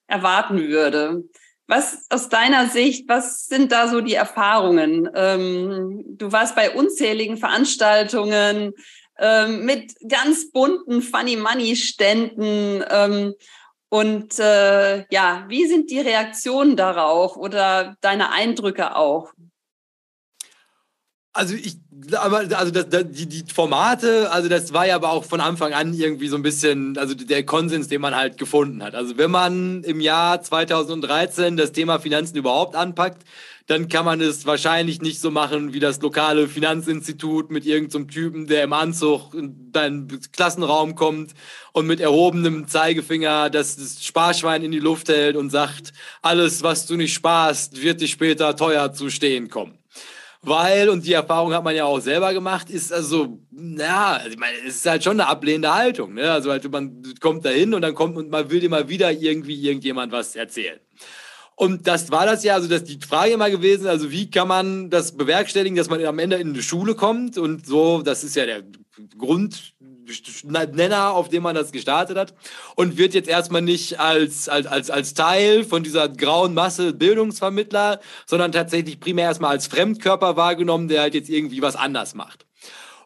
[0.07, 1.25] erwarten würde.
[1.67, 5.09] Was aus deiner Sicht, was sind da so die Erfahrungen?
[5.15, 8.73] Ähm, du warst bei unzähligen Veranstaltungen,
[9.21, 12.83] ähm, mit ganz bunten Funny Money Ständen.
[12.91, 13.35] Ähm,
[13.91, 19.33] und äh, ja, wie sind die Reaktionen darauf oder deine Eindrücke auch?
[21.33, 21.77] Also ich,
[22.13, 25.95] also das, das, die, die Formate, also das war ja aber auch von Anfang an
[25.95, 28.95] irgendwie so ein bisschen, also der Konsens, den man halt gefunden hat.
[28.97, 33.23] Also wenn man im Jahr 2013 das Thema Finanzen überhaupt anpackt,
[33.71, 38.09] dann kann man es wahrscheinlich nicht so machen wie das lokale Finanzinstitut mit irgendeinem so
[38.09, 41.35] Typen, der im Anzug in deinen Klassenraum kommt
[41.73, 46.97] und mit erhobenem Zeigefinger das Sparschwein in die Luft hält und sagt, alles, was du
[46.97, 49.79] nicht sparst, wird dir später teuer zu stehen kommen.
[50.43, 54.57] Weil, und die Erfahrung hat man ja auch selber gemacht, ist also, ja, ich meine,
[54.67, 56.15] es ist halt schon eine ablehnende Haltung.
[56.15, 56.33] Ne?
[56.33, 59.13] Also halt, man kommt da hin und dann kommt und man will dir mal wieder
[59.13, 60.81] irgendwie irgendjemand was erzählen.
[61.61, 64.89] Und das war das ja, also das die Frage immer gewesen, also wie kann man
[64.89, 68.47] das bewerkstelligen, dass man am Ende in eine Schule kommt und so, das ist ja
[68.47, 68.63] der
[69.19, 72.33] Grundnenner, auf dem man das gestartet hat
[72.77, 78.01] und wird jetzt erstmal nicht als, als, als, als Teil von dieser grauen Masse Bildungsvermittler,
[78.25, 82.47] sondern tatsächlich primär erstmal als Fremdkörper wahrgenommen, der halt jetzt irgendwie was anders macht.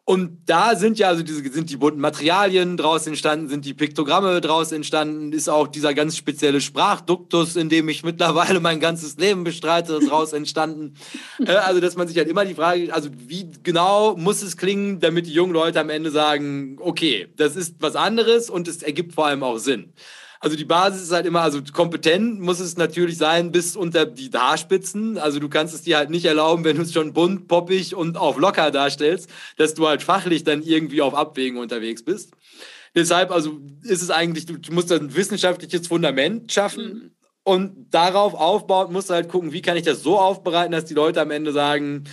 [0.07, 4.43] Und da sind ja also diese sind die bunten Materialien draus entstanden, sind die Piktogramme
[4.43, 9.45] draus entstanden, ist auch dieser ganz spezielle Sprachduktus, in dem ich mittlerweile mein ganzes Leben
[9.45, 10.95] bestreite, draus entstanden.
[11.47, 15.01] äh, also dass man sich halt immer die Frage, also wie genau muss es klingen,
[15.01, 19.15] damit die jungen Leute am Ende sagen, okay, das ist was anderes und es ergibt
[19.15, 19.95] vor allem auch Sinn.
[20.41, 24.31] Also die Basis ist halt immer, also kompetent muss es natürlich sein bis unter die
[24.31, 25.17] Haarspitzen.
[25.19, 28.17] Also du kannst es dir halt nicht erlauben, wenn du es schon bunt, poppig und
[28.17, 32.33] auf locker darstellst, dass du halt fachlich dann irgendwie auf Abwägen unterwegs bist.
[32.95, 36.85] Deshalb, also ist es eigentlich, du musst ein wissenschaftliches Fundament schaffen.
[36.85, 37.11] Mhm.
[37.47, 40.95] Und darauf aufbaut, musst du halt gucken, wie kann ich das so aufbereiten, dass die
[40.95, 42.05] Leute am Ende sagen,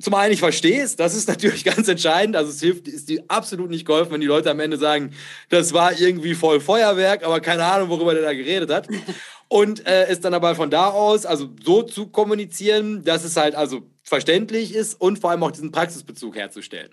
[0.00, 2.36] zum einen, ich verstehe es, das ist natürlich ganz entscheidend.
[2.36, 5.12] Also es hilft, ist dir absolut nicht geholfen, wenn die Leute am Ende sagen,
[5.48, 8.88] das war irgendwie voll Feuerwerk, aber keine Ahnung, worüber der da geredet hat.
[9.48, 13.56] Und äh, es dann aber von da aus, also so zu kommunizieren, dass es halt
[13.56, 16.90] also verständlich ist und vor allem auch diesen Praxisbezug herzustellen.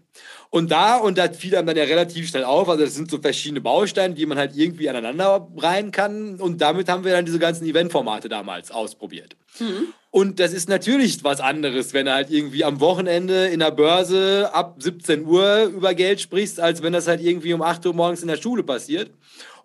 [0.49, 3.19] Und da, und da fiel einem dann ja relativ schnell auf, also das sind so
[3.19, 6.39] verschiedene Bausteine, die man halt irgendwie aneinander rein kann.
[6.39, 9.35] Und damit haben wir dann diese ganzen Eventformate damals ausprobiert.
[9.59, 9.93] Mhm.
[10.17, 14.49] Und das ist natürlich was anderes, wenn du halt irgendwie am Wochenende in der Börse
[14.51, 18.23] ab 17 Uhr über Geld sprichst, als wenn das halt irgendwie um 8 Uhr morgens
[18.23, 19.11] in der Schule passiert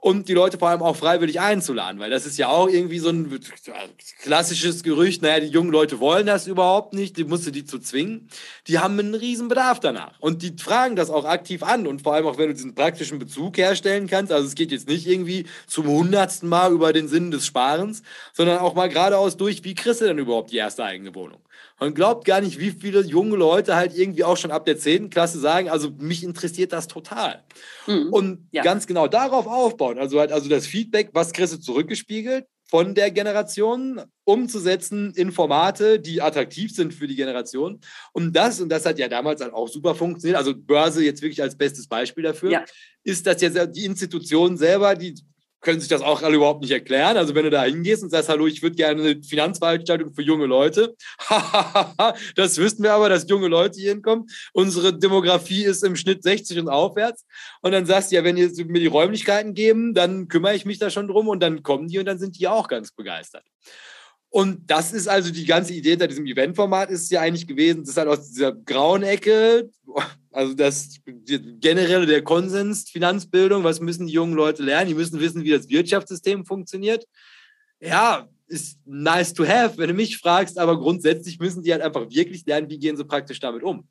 [0.03, 3.11] und die Leute vor allem auch freiwillig einzuladen, weil das ist ja auch irgendwie so
[3.11, 3.39] ein
[4.21, 7.79] klassisches Gerücht, naja, die jungen Leute wollen das überhaupt nicht, die musst du die zu
[7.79, 8.29] zwingen.
[8.67, 12.15] Die haben einen riesen Bedarf danach und die fragen das auch aktiv an und vor
[12.15, 15.47] allem auch, wenn du diesen praktischen Bezug herstellen kannst, also es geht jetzt nicht irgendwie
[15.69, 20.01] zum hundertsten Mal über den Sinn des Sparens, sondern auch mal geradeaus durch, wie kriegst
[20.01, 21.39] du denn überhaupt die erste eigene Wohnung?
[21.83, 25.11] Man glaubt gar nicht, wie viele junge Leute halt irgendwie auch schon ab der 10.
[25.11, 27.43] Klasse sagen, also mich interessiert das total.
[27.89, 28.13] Mhm.
[28.13, 28.63] Und ja.
[28.63, 29.99] ganz genau darauf aufbauen.
[29.99, 35.99] Also halt, also das Feedback, was kriegst du zurückgespiegelt von der Generation, umzusetzen in Formate,
[35.99, 37.81] die attraktiv sind für die Generation.
[38.13, 41.43] Und das, und das hat ja damals halt auch super funktioniert, also Börse jetzt wirklich
[41.43, 42.65] als bestes Beispiel dafür, ja.
[43.03, 45.17] ist, dass ja die Institutionen selber, die
[45.63, 47.17] können sich das auch alle überhaupt nicht erklären.
[47.17, 50.47] Also wenn du da hingehst und sagst, hallo, ich würde gerne eine Finanzveranstaltung für junge
[50.47, 50.95] Leute.
[52.37, 54.27] das wüssten wir aber, dass junge Leute hier hinkommen.
[54.53, 57.25] Unsere Demografie ist im Schnitt 60 und aufwärts.
[57.63, 60.79] Und dann sagst du, ja, wenn ihr mir die Räumlichkeiten geben, dann kümmere ich mich
[60.79, 63.45] da schon drum und dann kommen die und dann sind die auch ganz begeistert.
[64.33, 67.91] Und das ist also die ganze Idee hinter diesem Eventformat ist ja eigentlich gewesen, das
[67.91, 69.69] ist halt aus dieser grauen Ecke,
[70.31, 70.97] also das
[71.61, 74.89] generelle der Konsens Finanzbildung, was müssen die jungen Leute lernen?
[74.89, 77.07] Die müssen wissen, wie das Wirtschaftssystem funktioniert.
[77.79, 82.09] Ja, ist nice to have, wenn du mich fragst, aber grundsätzlich müssen die halt einfach
[82.09, 83.87] wirklich lernen, wie gehen sie praktisch damit um.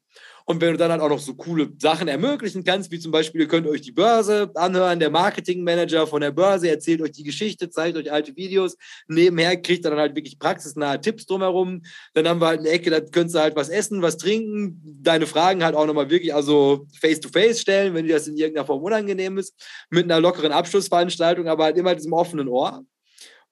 [0.45, 3.41] Und wenn du dann halt auch noch so coole Sachen ermöglichen kannst, wie zum Beispiel,
[3.41, 7.69] ihr könnt euch die Börse anhören, der Marketingmanager von der Börse erzählt euch die Geschichte,
[7.69, 8.77] zeigt euch alte Videos,
[9.07, 11.83] nebenher kriegt dann halt wirklich praxisnahe Tipps drumherum.
[12.13, 15.27] Dann haben wir halt eine Ecke, da könntest du halt was essen, was trinken, deine
[15.27, 18.83] Fragen halt auch nochmal wirklich, also face-to-face -face stellen, wenn dir das in irgendeiner Form
[18.83, 19.55] unangenehm ist,
[19.89, 22.83] mit einer lockeren Abschlussveranstaltung, aber halt immer diesem offenen Ohr.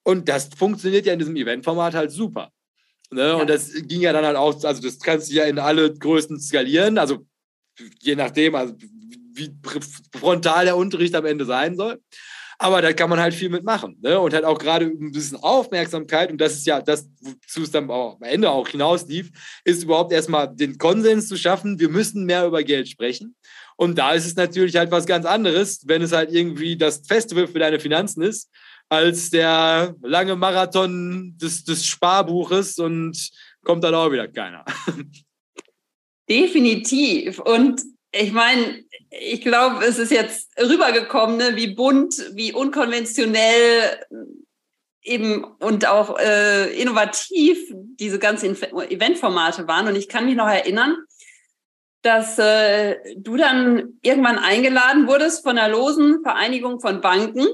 [0.03, 2.51] Und das funktioniert ja in diesem Eventformat halt super.
[3.11, 3.21] Ne?
[3.21, 3.33] Ja.
[3.35, 6.39] Und das ging ja dann halt auch, also das kannst du ja in alle Größen
[6.39, 7.25] skalieren, also
[7.99, 8.75] je nachdem, also
[9.33, 9.51] wie
[10.17, 11.99] frontal der Unterricht am Ende sein soll.
[12.61, 13.97] Aber da kann man halt viel mitmachen.
[14.01, 14.19] Ne?
[14.19, 17.89] Und halt auch gerade ein bisschen Aufmerksamkeit, und das ist ja das, wozu es dann
[17.89, 19.31] am Ende auch hinauslief,
[19.63, 23.35] ist überhaupt erstmal den Konsens zu schaffen, wir müssen mehr über Geld sprechen.
[23.77, 27.47] Und da ist es natürlich halt was ganz anderes, wenn es halt irgendwie das Festival
[27.47, 28.49] für deine Finanzen ist
[28.89, 33.29] als der lange Marathon des, des Sparbuches und
[33.63, 34.65] kommt dann auch wieder keiner.
[36.29, 37.39] Definitiv.
[37.39, 43.99] Und ich meine, ich glaube, es ist jetzt rübergekommen, ne, wie bunt, wie unkonventionell
[45.03, 47.57] eben und auch äh, innovativ
[47.99, 49.87] diese ganzen Eventformate waren.
[49.87, 50.97] Und ich kann mich noch erinnern,
[52.01, 57.45] dass äh, du dann irgendwann eingeladen wurdest von der Losen Vereinigung von Banken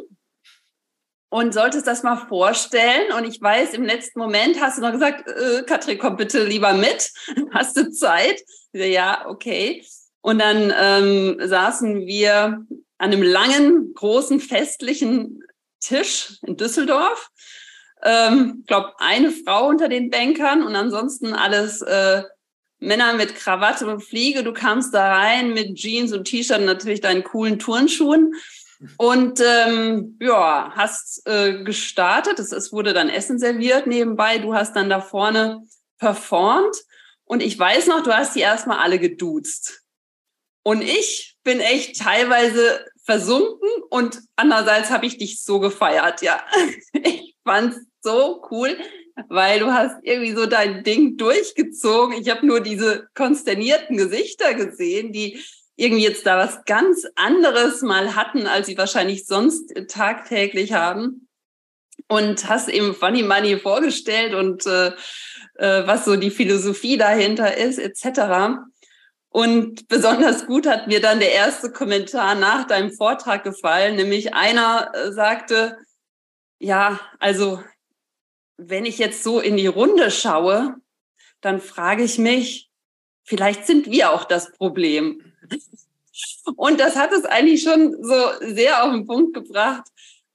[1.36, 3.12] und solltest das mal vorstellen.
[3.12, 6.72] Und ich weiß, im letzten Moment hast du noch gesagt, äh, Katrin, komm bitte lieber
[6.72, 7.12] mit.
[7.52, 8.42] Hast du Zeit?
[8.72, 9.86] Ja, okay.
[10.22, 12.66] Und dann ähm, saßen wir
[12.98, 15.44] an einem langen, großen, festlichen
[15.82, 17.30] Tisch in Düsseldorf.
[18.02, 22.24] Ähm, ich glaube, eine Frau unter den Bankern und ansonsten alles äh,
[22.80, 24.42] Männer mit Krawatte und Fliege.
[24.42, 28.34] Du kamst da rein mit Jeans und T-Shirt und natürlich deinen coolen Turnschuhen
[28.98, 32.40] Und ähm, ja, hast äh, gestartet.
[32.40, 34.38] Es, es wurde dann Essen serviert nebenbei.
[34.38, 35.62] Du hast dann da vorne
[35.98, 36.76] performt.
[37.24, 39.84] Und ich weiß noch, du hast die erstmal alle geduzt.
[40.64, 46.44] Und ich bin echt teilweise versunken und andererseits habe ich dich so gefeiert, ja.
[46.94, 48.76] Ich fand's so cool,
[49.30, 52.20] weil du hast irgendwie so dein Ding durchgezogen.
[52.20, 55.40] Ich habe nur diese konsternierten Gesichter gesehen, die
[55.76, 61.28] irgendwie jetzt da was ganz anderes mal hatten, als sie wahrscheinlich sonst tagtäglich haben.
[62.08, 64.92] Und hast eben Funny Money vorgestellt und äh,
[65.56, 68.60] äh, was so die Philosophie dahinter ist, etc.
[69.30, 74.92] Und besonders gut hat mir dann der erste Kommentar nach deinem Vortrag gefallen, nämlich einer
[74.94, 75.78] äh, sagte,
[76.60, 77.62] ja, also
[78.58, 80.76] wenn ich jetzt so in die Runde schaue,
[81.42, 82.70] dann frage ich mich,
[83.24, 85.35] vielleicht sind wir auch das Problem.
[86.56, 89.84] Und das hat es eigentlich schon so sehr auf den Punkt gebracht,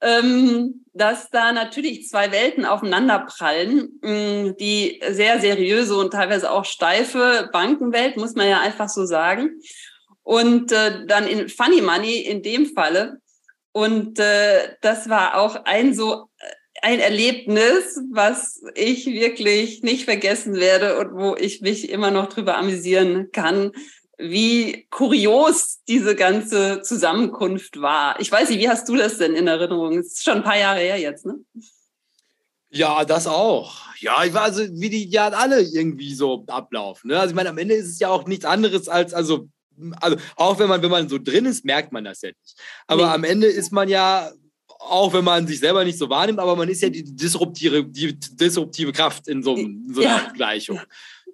[0.03, 4.01] ähm, dass da natürlich zwei Welten aufeinanderprallen.
[4.03, 9.61] Mm, die sehr seriöse und teilweise auch steife Bankenwelt, muss man ja einfach so sagen.
[10.23, 13.21] Und äh, dann in Funny Money in dem Falle.
[13.73, 16.47] Und äh, das war auch ein so äh,
[16.83, 22.57] ein Erlebnis, was ich wirklich nicht vergessen werde und wo ich mich immer noch drüber
[22.57, 23.73] amüsieren kann,
[24.21, 28.21] wie kurios diese ganze Zusammenkunft war.
[28.21, 29.99] Ich weiß nicht, wie hast du das denn in Erinnerung?
[29.99, 31.37] Es ist schon ein paar Jahre her jetzt, ne?
[32.73, 33.75] Ja, das auch.
[33.99, 37.09] Ja, ich war also, wie die ja alle irgendwie so ablaufen.
[37.09, 37.18] Ne?
[37.18, 39.49] Also ich meine, am Ende ist es ja auch nichts anderes als, also,
[40.01, 42.61] also auch wenn man, wenn man so drin ist, merkt man das ja nicht.
[42.87, 43.12] Aber nee.
[43.12, 44.31] am Ende ist man ja,
[44.79, 48.18] auch wenn man sich selber nicht so wahrnimmt, aber man ist ja die disruptive, die
[48.18, 50.33] disruptive Kraft in so, in so einer ja.
[50.33, 50.81] Gleichung.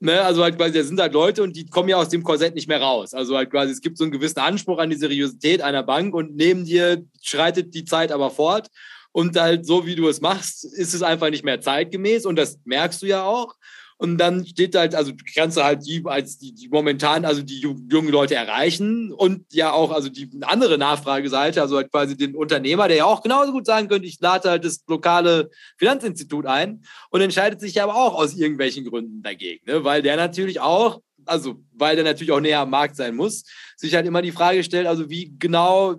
[0.01, 2.55] Ne, also halt quasi, da sind halt Leute und die kommen ja aus dem Korsett
[2.55, 3.15] nicht mehr raus.
[3.15, 6.37] Also halt quasi, es gibt so einen gewissen Anspruch an die Seriosität einer Bank und
[6.37, 8.69] neben dir schreitet die Zeit aber fort.
[9.13, 12.59] Und halt so, wie du es machst, ist es einfach nicht mehr zeitgemäß und das
[12.65, 13.55] merkst du ja auch.
[13.99, 17.61] Und dann steht halt, also kannst du halt die als die, die momentan, also die
[17.61, 22.89] jungen Leute erreichen und ja auch, also die andere Nachfrageseite, also halt quasi den Unternehmer,
[22.89, 27.23] der ja auch genauso gut sagen könnte, ich lade halt das lokale Finanzinstitut ein und
[27.23, 29.83] entscheidet sich aber auch aus irgendwelchen Gründen dagegen, ne?
[29.83, 33.45] weil der natürlich auch also weil der natürlich auch näher am Markt sein muss,
[33.77, 35.97] sich halt immer die Frage stellt, also wie genau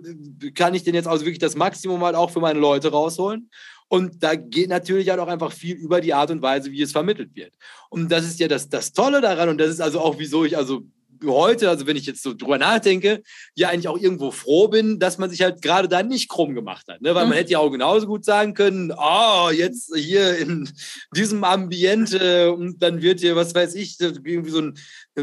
[0.54, 3.50] kann ich denn jetzt also wirklich das Maximum halt auch für meine Leute rausholen?
[3.88, 6.92] Und da geht natürlich halt auch einfach viel über die Art und Weise, wie es
[6.92, 7.54] vermittelt wird.
[7.88, 9.48] Und das ist ja das, das Tolle daran.
[9.48, 10.82] Und das ist also auch, wieso ich also
[11.24, 13.22] heute, also wenn ich jetzt so drüber nachdenke,
[13.54, 16.86] ja eigentlich auch irgendwo froh bin, dass man sich halt gerade da nicht krumm gemacht
[16.88, 17.00] hat.
[17.00, 17.14] Ne?
[17.14, 17.30] Weil mhm.
[17.30, 20.70] man hätte ja auch genauso gut sagen können, oh, jetzt hier in
[21.16, 24.78] diesem Ambiente und dann wird hier, was weiß ich, irgendwie so ein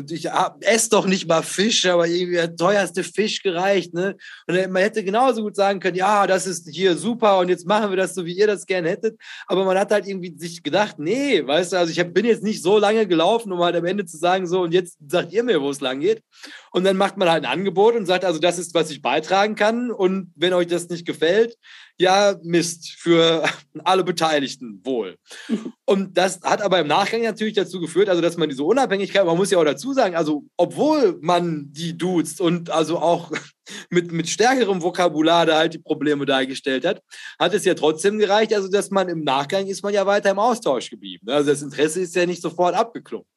[0.10, 0.28] ich
[0.62, 3.93] esse doch nicht mal Fisch, aber irgendwie der teuerste Fisch gereicht.
[3.93, 4.16] Ne?
[4.48, 7.89] Und man hätte genauso gut sagen können, ja, das ist hier super und jetzt machen
[7.89, 9.20] wir das so, wie ihr das gerne hättet.
[9.48, 12.62] Aber man hat halt irgendwie sich gedacht, nee, weißt du, also ich bin jetzt nicht
[12.62, 15.62] so lange gelaufen, um halt am Ende zu sagen, so, und jetzt sagt ihr mir,
[15.62, 16.24] wo es lang geht.
[16.72, 19.56] Und dann macht man halt ein Angebot und sagt, also das ist, was ich beitragen
[19.56, 19.91] kann.
[19.91, 21.58] Und wenn euch das nicht gefällt,
[21.98, 23.48] ja, Mist, für
[23.84, 25.18] alle Beteiligten wohl.
[25.86, 29.38] Und das hat aber im Nachgang natürlich dazu geführt, also dass man diese Unabhängigkeit, man
[29.38, 33.32] muss ja auch dazu sagen, also obwohl man die duzt und also auch
[33.89, 37.02] mit, mit stärkerem Vokabular da halt die Probleme dargestellt hat,
[37.39, 40.39] hat es ja trotzdem gereicht, also dass man im Nachgang ist man ja weiter im
[40.39, 41.30] Austausch geblieben.
[41.30, 43.28] Also das Interesse ist ja nicht sofort abgeklungen.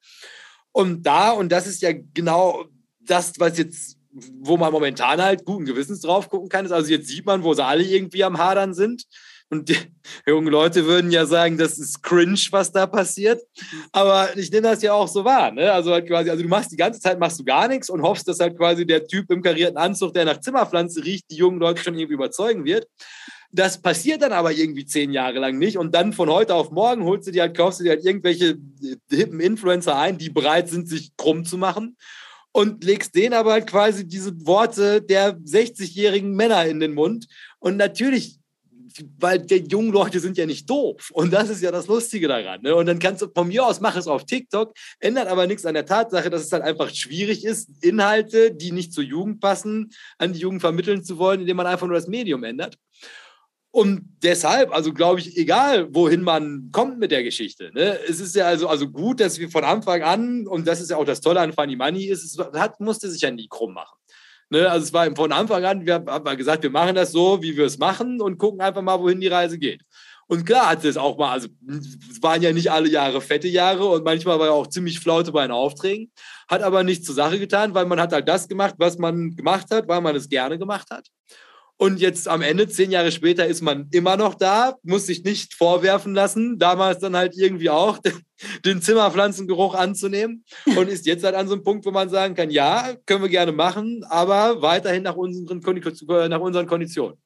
[0.71, 2.65] Und da, und das ist ja genau
[2.99, 3.98] das, was jetzt
[4.41, 7.53] wo man momentan halt guten Gewissens drauf gucken kann, ist also jetzt sieht man, wo
[7.53, 9.05] sie alle irgendwie am Hadern sind.
[9.51, 9.77] Und die
[10.27, 13.41] jungen Leute würden ja sagen, das ist cringe, was da passiert.
[13.91, 15.51] Aber ich nehme das ja auch so wahr.
[15.51, 15.71] Ne?
[15.71, 18.27] Also halt quasi, also du machst die ganze Zeit machst du gar nichts und hoffst,
[18.27, 21.81] dass halt quasi der Typ im karierten Anzug, der nach Zimmerpflanze riecht, die jungen Leute
[21.81, 22.87] schon irgendwie überzeugen wird.
[23.51, 25.79] Das passiert dann aber irgendwie zehn Jahre lang nicht.
[25.79, 28.59] Und dann von heute auf morgen holst du dir halt, kaufst du dir halt irgendwelche
[29.09, 31.97] hippen Influencer ein, die bereit sind, sich krumm zu machen
[32.51, 37.27] und legst denen aber halt quasi diese Worte der 60-jährigen Männer in den Mund.
[37.59, 38.39] Und natürlich,
[39.19, 41.11] weil die jungen Leute sind ja nicht doof.
[41.13, 42.61] Und das ist ja das Lustige daran.
[42.61, 42.75] Ne?
[42.75, 45.75] Und dann kannst du von mir aus, mach es auf TikTok, ändert aber nichts an
[45.75, 50.33] der Tatsache, dass es halt einfach schwierig ist, Inhalte, die nicht zur Jugend passen, an
[50.33, 52.77] die Jugend vermitteln zu wollen, indem man einfach nur das Medium ändert.
[53.71, 58.35] Und deshalb, also glaube ich, egal wohin man kommt mit der Geschichte, ne, es ist
[58.35, 61.21] ja also, also gut, dass wir von Anfang an, und das ist ja auch das
[61.21, 63.97] Tolle an Funny Money, ist, es hat, musste sich ja nie krumm machen.
[64.49, 67.55] Ne, also es war von Anfang an, wir haben gesagt, wir machen das so, wie
[67.55, 69.83] wir es machen und gucken einfach mal, wohin die Reise geht.
[70.25, 73.85] Und klar hat es auch mal, also es waren ja nicht alle Jahre fette Jahre
[73.85, 76.11] und manchmal war ja auch ziemlich Flaute bei den Aufträgen,
[76.47, 79.67] hat aber nichts zur Sache getan, weil man hat halt das gemacht, was man gemacht
[79.71, 81.07] hat, weil man es gerne gemacht hat.
[81.81, 85.53] Und jetzt am Ende, zehn Jahre später, ist man immer noch da, muss sich nicht
[85.53, 87.99] vorwerfen lassen, damals dann halt irgendwie auch
[88.65, 92.49] den Zimmerpflanzengeruch anzunehmen und ist jetzt halt an so einem Punkt, wo man sagen kann,
[92.49, 95.61] ja, können wir gerne machen, aber weiterhin nach unseren,
[96.29, 97.17] nach unseren Konditionen.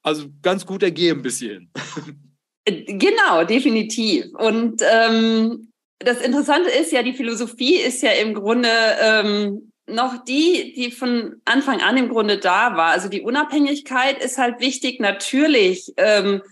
[0.00, 1.70] Also ganz gut ergeben bis hierhin.
[2.66, 4.26] Genau, definitiv.
[4.34, 8.68] Und ähm, das Interessante ist ja, die Philosophie ist ja im Grunde
[9.02, 12.88] ähm, noch die, die von Anfang an im Grunde da war.
[12.88, 15.00] Also die Unabhängigkeit ist halt wichtig.
[15.00, 16.42] Natürlich ähm,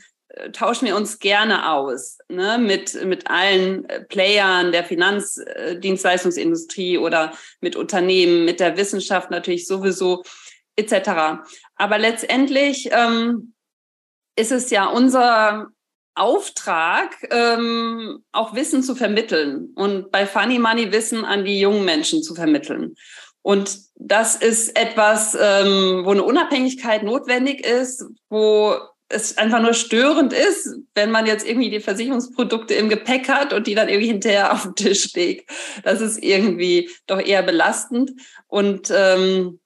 [0.52, 8.44] tauschen wir uns gerne aus ne, mit, mit allen Playern der Finanzdienstleistungsindustrie oder mit Unternehmen,
[8.44, 10.22] mit der Wissenschaft natürlich sowieso
[10.76, 11.40] etc.
[11.76, 13.54] Aber letztendlich ähm,
[14.36, 15.68] ist es ja unser
[16.14, 22.22] Auftrag, ähm, auch Wissen zu vermitteln und bei Funny Money Wissen an die jungen Menschen
[22.22, 22.96] zu vermitteln.
[23.48, 28.74] Und das ist etwas, ähm, wo eine Unabhängigkeit notwendig ist, wo
[29.08, 33.66] es einfach nur störend ist, wenn man jetzt irgendwie die Versicherungsprodukte im Gepäck hat und
[33.66, 35.50] die dann irgendwie hinterher auf dem Tisch legt.
[35.82, 38.10] Das ist irgendwie doch eher belastend.
[38.48, 39.60] Und ähm,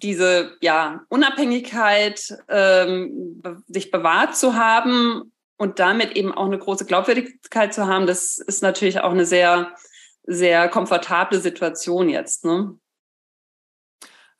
[0.00, 7.74] diese ja, Unabhängigkeit, ähm, sich bewahrt zu haben und damit eben auch eine große Glaubwürdigkeit
[7.74, 9.74] zu haben, das ist natürlich auch eine sehr,
[10.22, 12.44] sehr komfortable Situation jetzt.
[12.44, 12.76] Ne?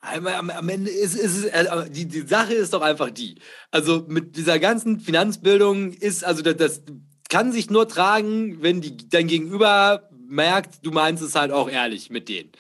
[0.02, 3.40] Am, am Ende ist, ist es, äh, die, die Sache ist doch einfach die.
[3.70, 6.82] Also mit dieser ganzen Finanzbildung ist, also das, das
[7.28, 12.10] kann sich nur tragen, wenn die, dein Gegenüber merkt, du meinst es halt auch ehrlich
[12.10, 12.50] mit denen.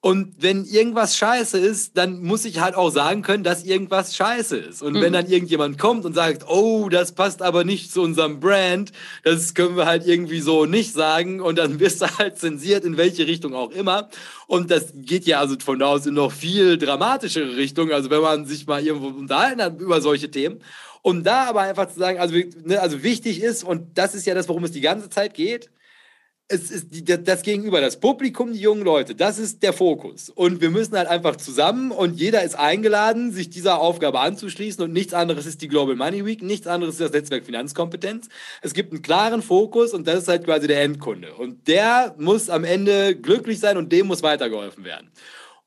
[0.00, 4.56] Und wenn irgendwas scheiße ist, dann muss ich halt auch sagen können, dass irgendwas scheiße
[4.56, 4.82] ist.
[4.82, 5.00] Und mhm.
[5.00, 8.92] wenn dann irgendjemand kommt und sagt, oh, das passt aber nicht zu unserem Brand,
[9.24, 11.40] das können wir halt irgendwie so nicht sagen.
[11.40, 14.08] Und dann wirst du halt zensiert, in welche Richtung auch immer.
[14.46, 17.90] Und das geht ja also von da aus in noch viel dramatischere Richtung.
[17.90, 20.60] Also wenn man sich mal irgendwo unterhalten hat über solche Themen.
[21.02, 24.34] Und da aber einfach zu sagen, also, ne, also wichtig ist, und das ist ja
[24.34, 25.70] das, worum es die ganze Zeit geht,
[26.48, 30.30] es ist die, das Gegenüber, das Publikum, die jungen Leute, das ist der Fokus.
[30.30, 34.92] Und wir müssen halt einfach zusammen und jeder ist eingeladen, sich dieser Aufgabe anzuschließen und
[34.92, 38.28] nichts anderes ist die Global Money Week, nichts anderes ist das Netzwerk Finanzkompetenz.
[38.62, 41.34] Es gibt einen klaren Fokus und das ist halt quasi der Endkunde.
[41.34, 45.10] Und der muss am Ende glücklich sein und dem muss weitergeholfen werden.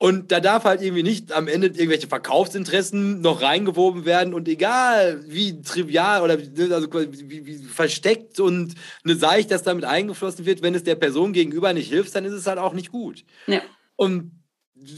[0.01, 5.21] Und da darf halt irgendwie nicht am Ende irgendwelche Verkaufsinteressen noch reingewoben werden und egal
[5.27, 6.37] wie trivial oder
[6.73, 11.33] also wie, wie versteckt und eine Seicht das damit eingeflossen wird, wenn es der Person
[11.33, 13.25] gegenüber nicht hilft, dann ist es halt auch nicht gut.
[13.45, 13.61] Ja.
[13.97, 14.31] Und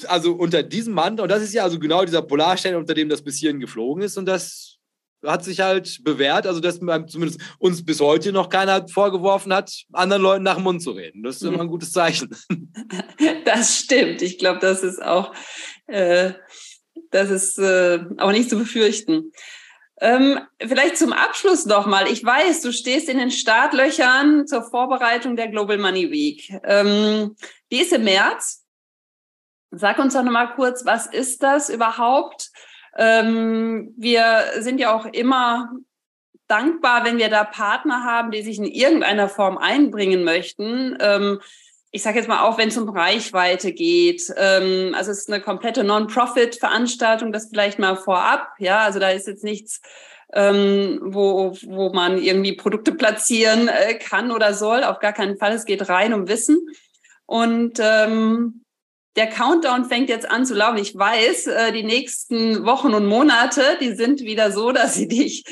[0.08, 3.24] also unter diesem Mantel, und das ist ja also genau dieser Polarstern, unter dem das
[3.24, 4.78] bis hierhin geflogen ist und das
[5.26, 10.22] hat sich halt bewährt, also dass zumindest uns bis heute noch keiner vorgeworfen hat, anderen
[10.22, 11.24] Leuten nach dem Mund zu reden.
[11.24, 12.30] Das ist immer ein gutes Zeichen.
[13.46, 14.22] Das stimmt.
[14.22, 15.34] Ich glaube, das ist auch,
[15.88, 16.34] äh,
[17.12, 19.32] das ist äh, auch nicht zu befürchten.
[20.00, 22.08] Ähm, vielleicht zum Abschluss nochmal.
[22.08, 26.52] Ich weiß, du stehst in den Startlöchern zur Vorbereitung der Global Money Week.
[26.64, 27.36] Ähm,
[27.72, 28.66] die ist im März.
[29.70, 32.51] Sag uns doch nochmal kurz, was ist das überhaupt?
[32.98, 35.72] Ähm, wir sind ja auch immer
[36.48, 40.98] dankbar, wenn wir da Partner haben, die sich in irgendeiner Form einbringen möchten.
[41.00, 41.40] Ähm,
[41.92, 44.24] ich sage jetzt mal auch, wenn es um Reichweite geht.
[44.36, 48.50] Ähm, also es ist eine komplette Non-Profit-Veranstaltung, das vielleicht mal vorab.
[48.60, 49.82] Ja, also da ist jetzt nichts,
[50.34, 54.84] ähm, wo, wo man irgendwie Produkte platzieren äh, kann oder soll.
[54.84, 55.54] Auf gar keinen Fall.
[55.54, 56.58] Es geht rein um Wissen.
[57.26, 58.64] Und ähm,
[59.16, 60.78] der Countdown fängt jetzt an zu laufen.
[60.78, 65.44] Ich weiß, äh, die nächsten Wochen und Monate, die sind wieder so, dass sie dich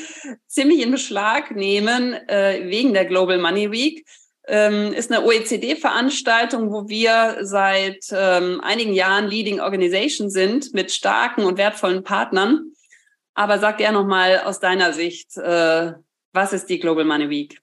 [0.46, 4.06] ziemlich in Beschlag nehmen äh, wegen der Global Money Week.
[4.48, 11.44] Ähm, ist eine OECD-Veranstaltung, wo wir seit ähm, einigen Jahren Leading Organization sind mit starken
[11.44, 12.72] und wertvollen Partnern.
[13.34, 15.92] Aber sag gerne nochmal aus deiner Sicht, äh,
[16.32, 17.60] was ist die Global Money Week?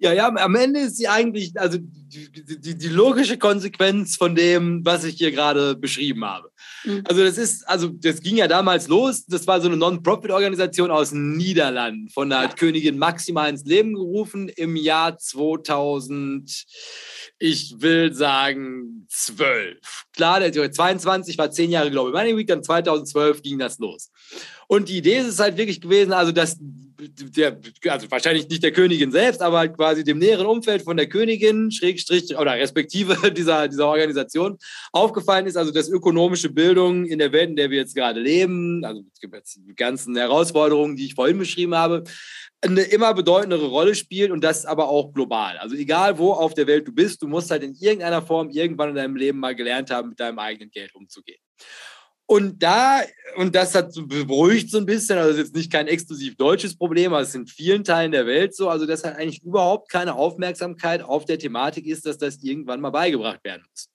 [0.00, 4.84] Ja, ja, am Ende ist sie eigentlich, also die, die, die logische Konsequenz von dem,
[4.84, 6.52] was ich hier gerade beschrieben habe.
[6.84, 7.02] Mhm.
[7.08, 11.10] Also das ist, also das ging ja damals los, das war so eine Non-Profit-Organisation aus
[11.10, 12.48] den Niederlanden, von der ja.
[12.48, 16.64] Königin Maxima ins Leben gerufen im Jahr 2000,
[17.40, 19.78] ich will sagen 12.
[20.12, 24.12] Klar, der 22 war zehn Jahre Global Money Week, dann 2012 ging das los.
[24.68, 26.58] Und die Idee ist es halt wirklich gewesen, also dass
[27.00, 31.08] der, also wahrscheinlich nicht der Königin selbst, aber halt quasi dem näheren Umfeld von der
[31.08, 34.58] Königin, Schrägstrich, oder respektive dieser, dieser Organisation
[34.92, 38.84] aufgefallen ist, also dass ökonomische Bildung in der Welt, in der wir jetzt gerade leben,
[38.84, 42.04] also die ganzen Herausforderungen, die ich vorhin beschrieben habe,
[42.60, 45.58] eine immer bedeutendere Rolle spielt und das aber auch global.
[45.58, 48.90] Also egal wo auf der Welt du bist, du musst halt in irgendeiner Form irgendwann
[48.90, 51.38] in deinem Leben mal gelernt haben, mit deinem eigenen Geld umzugehen.
[52.30, 53.00] Und da,
[53.36, 56.76] und das hat so beruhigt so ein bisschen, also ist jetzt nicht kein exklusiv deutsches
[56.76, 59.90] Problem, aber es ist in vielen Teilen der Welt so, also dass halt eigentlich überhaupt
[59.90, 63.88] keine Aufmerksamkeit auf der Thematik ist, dass das irgendwann mal beigebracht werden muss.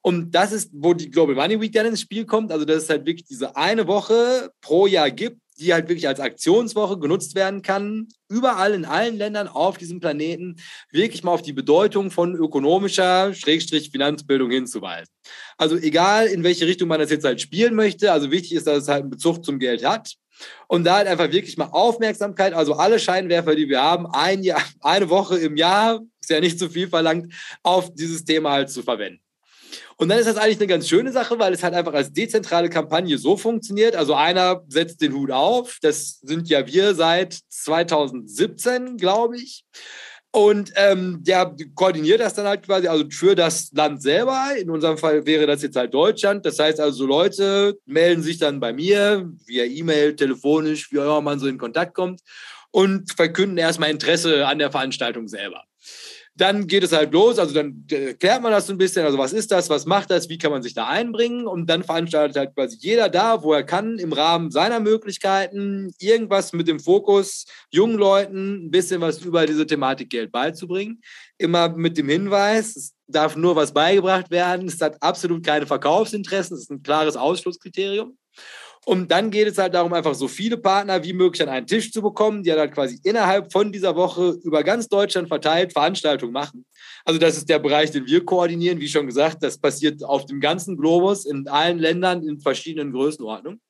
[0.00, 2.88] Und das ist, wo die Global Money Week dann ins Spiel kommt, also dass es
[2.88, 7.62] halt wirklich diese eine Woche pro Jahr gibt, die halt wirklich als Aktionswoche genutzt werden
[7.62, 10.56] kann, überall in allen Ländern auf diesem Planeten
[10.90, 15.12] wirklich mal auf die Bedeutung von ökonomischer Schrägstrich Finanzbildung hinzuweisen.
[15.56, 18.82] Also egal, in welche Richtung man das jetzt halt spielen möchte, also wichtig ist, dass
[18.82, 20.14] es halt einen Bezug zum Geld hat.
[20.66, 24.62] Und da halt einfach wirklich mal Aufmerksamkeit, also alle Scheinwerfer, die wir haben, ein Jahr,
[24.80, 27.32] eine Woche im Jahr, ist ja nicht zu viel verlangt,
[27.62, 29.20] auf dieses Thema halt zu verwenden.
[29.96, 32.68] Und dann ist das eigentlich eine ganz schöne Sache, weil es halt einfach als dezentrale
[32.68, 33.96] Kampagne so funktioniert.
[33.96, 35.78] Also einer setzt den Hut auf.
[35.82, 39.64] Das sind ja wir seit 2017, glaube ich.
[40.34, 44.54] Und ähm, der koordiniert das dann halt quasi, also für das Land selber.
[44.58, 46.46] In unserem Fall wäre das jetzt halt Deutschland.
[46.46, 51.20] Das heißt also, Leute melden sich dann bei mir via E-Mail, telefonisch, wie auch immer
[51.20, 52.22] man so in Kontakt kommt
[52.70, 55.64] und verkünden erstmal Interesse an der Veranstaltung selber.
[56.34, 57.84] Dann geht es halt los, also dann
[58.18, 60.50] klärt man das so ein bisschen, also was ist das, was macht das, wie kann
[60.50, 61.46] man sich da einbringen?
[61.46, 66.54] Und dann veranstaltet halt quasi jeder da, wo er kann, im Rahmen seiner Möglichkeiten irgendwas
[66.54, 71.02] mit dem Fokus, jungen Leuten ein bisschen was über diese Thematik Geld beizubringen.
[71.36, 76.56] Immer mit dem Hinweis, es darf nur was beigebracht werden, es hat absolut keine Verkaufsinteressen,
[76.56, 78.16] es ist ein klares Ausschlusskriterium.
[78.84, 81.92] Und dann geht es halt darum, einfach so viele Partner wie möglich an einen Tisch
[81.92, 86.32] zu bekommen, die dann halt quasi innerhalb von dieser Woche über ganz Deutschland verteilt Veranstaltungen
[86.32, 86.64] machen.
[87.04, 88.80] Also das ist der Bereich, den wir koordinieren.
[88.80, 93.60] Wie schon gesagt, das passiert auf dem ganzen Globus, in allen Ländern, in verschiedenen Größenordnungen.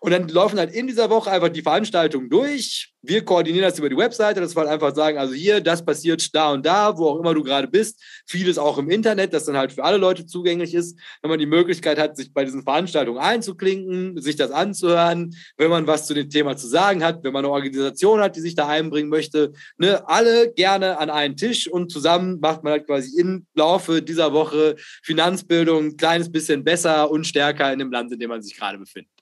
[0.00, 2.92] Und dann laufen halt in dieser Woche einfach die Veranstaltungen durch.
[3.02, 6.34] Wir koordinieren das über die Webseite, dass wir halt einfach sagen, also hier, das passiert
[6.34, 8.02] da und da, wo auch immer du gerade bist.
[8.26, 10.98] Vieles auch im Internet, das dann halt für alle Leute zugänglich ist.
[11.22, 15.86] Wenn man die Möglichkeit hat, sich bei diesen Veranstaltungen einzuklinken, sich das anzuhören, wenn man
[15.86, 18.66] was zu dem Thema zu sagen hat, wenn man eine Organisation hat, die sich da
[18.66, 23.46] einbringen möchte, ne, alle gerne an einen Tisch und zusammen macht man halt quasi im
[23.54, 28.30] Laufe dieser Woche Finanzbildung ein kleines bisschen besser und stärker in dem Land, in dem
[28.30, 29.15] man sich gerade befindet.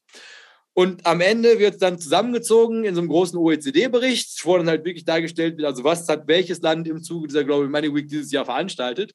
[0.74, 4.84] Und am Ende wird es dann zusammengezogen in so einem großen OECD-Bericht, wo dann halt
[4.84, 8.32] wirklich dargestellt wird, also was hat welches Land im Zuge dieser Global Money Week dieses
[8.32, 9.12] Jahr veranstaltet.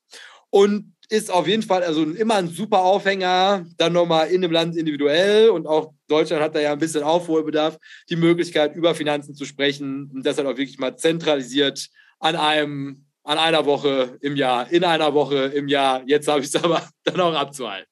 [0.50, 4.78] Und ist auf jeden Fall also immer ein super Aufhänger, dann nochmal in dem Land
[4.78, 7.78] individuell und auch Deutschland hat da ja ein bisschen Aufholbedarf,
[8.10, 11.88] die Möglichkeit, über Finanzen zu sprechen und das halt auch wirklich mal zentralisiert
[12.20, 16.04] an einem, an einer Woche im Jahr, in einer Woche im Jahr.
[16.06, 17.90] Jetzt habe ich es aber dann auch abzuhalten.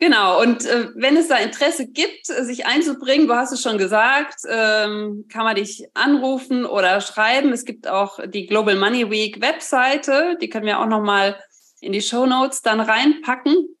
[0.00, 4.42] Genau, und äh, wenn es da Interesse gibt, sich einzubringen, du hast es schon gesagt,
[4.48, 7.52] ähm, kann man dich anrufen oder schreiben.
[7.52, 11.36] Es gibt auch die Global Money Week Webseite, die können wir auch nochmal
[11.80, 13.76] in die Show Notes dann reinpacken.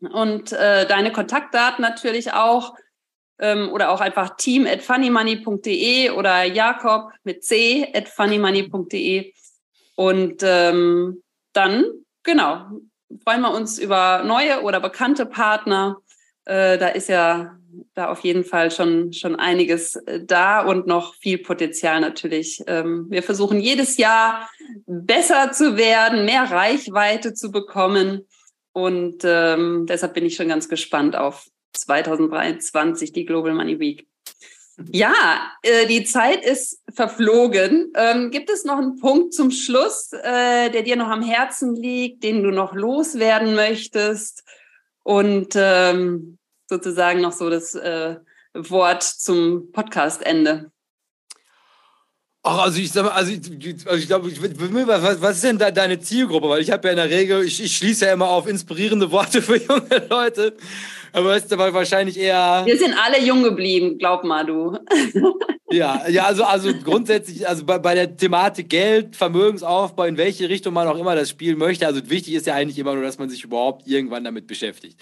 [0.00, 2.74] Und äh, deine Kontaktdaten natürlich auch
[3.38, 9.32] ähm, oder auch einfach team at funnymoney.de oder Jakob mit c at funnymoney.de.
[9.94, 11.22] Und ähm,
[11.52, 11.84] dann,
[12.24, 12.66] genau,
[13.24, 15.96] freuen wir uns über neue oder bekannte Partner.
[16.44, 17.58] Äh, da ist ja
[17.94, 22.62] da auf jeden Fall schon, schon einiges äh, da und noch viel Potenzial natürlich.
[22.66, 24.48] Ähm, wir versuchen jedes Jahr
[24.86, 28.26] besser zu werden, mehr Reichweite zu bekommen.
[28.72, 34.06] Und ähm, deshalb bin ich schon ganz gespannt auf 2023, die Global Money Week.
[34.92, 37.92] Ja, äh, die Zeit ist verflogen.
[37.96, 42.22] Ähm, gibt es noch einen Punkt zum Schluss, äh, der dir noch am Herzen liegt,
[42.22, 44.44] den du noch loswerden möchtest?
[45.02, 48.16] Und ähm, sozusagen noch so das äh,
[48.54, 50.70] Wort zum Podcastende.
[52.44, 55.98] Ach, also ich sag also ich, also ich glaube, was, was ist denn da deine
[55.98, 56.48] Zielgruppe?
[56.48, 59.42] Weil ich habe ja in der Regel, ich, ich schließe ja immer auf inspirierende Worte
[59.42, 60.56] für junge Leute.
[61.12, 62.62] Aber es ist aber wahrscheinlich eher.
[62.64, 64.78] Wir sind alle jung geblieben, glaub mal du.
[65.70, 70.72] Ja, ja, also, also grundsätzlich, also bei, bei der Thematik Geld, Vermögensaufbau, in welche Richtung
[70.72, 71.86] man auch immer das spielen möchte.
[71.86, 74.98] Also wichtig ist ja eigentlich immer nur, dass man sich überhaupt irgendwann damit beschäftigt.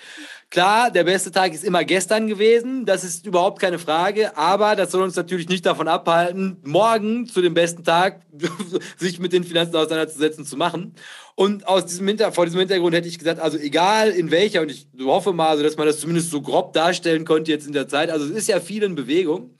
[0.51, 4.91] Klar, der beste Tag ist immer gestern gewesen, das ist überhaupt keine Frage, aber das
[4.91, 8.23] soll uns natürlich nicht davon abhalten, morgen zu dem besten Tag
[8.97, 10.97] sich mit den Finanzen auseinanderzusetzen zu machen.
[11.39, 14.71] Und aus diesem Hinter vor diesem Hintergrund hätte ich gesagt, also egal in welcher, und
[14.71, 17.87] ich hoffe mal, also, dass man das zumindest so grob darstellen konnte jetzt in der
[17.89, 19.51] Zeit, also es ist ja viel in Bewegung.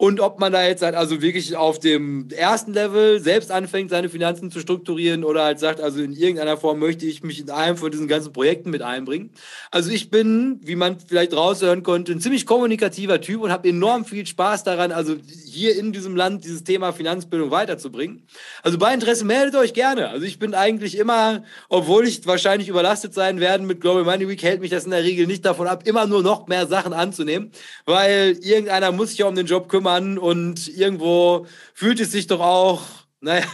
[0.00, 4.08] Und ob man da jetzt halt also wirklich auf dem ersten Level selbst anfängt, seine
[4.08, 7.76] Finanzen zu strukturieren oder halt sagt, also in irgendeiner Form möchte ich mich in einem
[7.76, 9.28] von diesen ganzen Projekten mit einbringen.
[9.70, 14.06] Also ich bin, wie man vielleicht raushören konnte, ein ziemlich kommunikativer Typ und habe enorm
[14.06, 18.22] viel Spaß daran, also hier in diesem Land dieses Thema Finanzbildung weiterzubringen.
[18.62, 20.08] Also bei Interesse meldet euch gerne.
[20.08, 24.42] Also ich bin eigentlich immer, obwohl ich wahrscheinlich überlastet sein werde mit Global Money Week,
[24.42, 27.50] hält mich das in der Regel nicht davon ab, immer nur noch mehr Sachen anzunehmen,
[27.84, 32.26] weil irgendeiner muss sich ja um den Job kümmern an und irgendwo fühlt es sich
[32.26, 32.82] doch auch,
[33.20, 33.46] naja,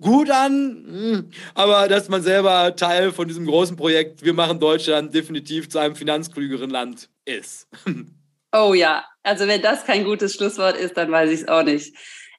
[0.00, 5.14] gut an, hm, aber dass man selber Teil von diesem großen Projekt, wir machen Deutschland
[5.14, 7.68] definitiv zu einem finanzklügeren Land ist.
[8.56, 11.92] Oh ja, also wenn das kein gutes Schlusswort ist, dann weiß ich es auch nicht.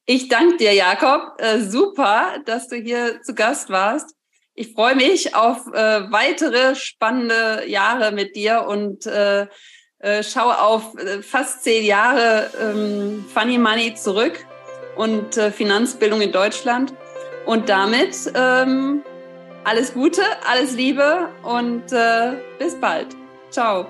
[0.05, 1.33] Ich danke dir, Jakob.
[1.39, 4.15] Äh, super, dass du hier zu Gast warst.
[4.53, 9.47] Ich freue mich auf äh, weitere spannende Jahre mit dir und äh,
[10.05, 14.45] äh, schaue auf äh, fast zehn Jahre ähm, Funny Money zurück
[14.95, 16.93] und äh, Finanzbildung in Deutschland.
[17.47, 19.01] Und damit ähm,
[19.63, 23.07] alles Gute, alles Liebe und äh, bis bald.
[23.49, 23.87] Ciao.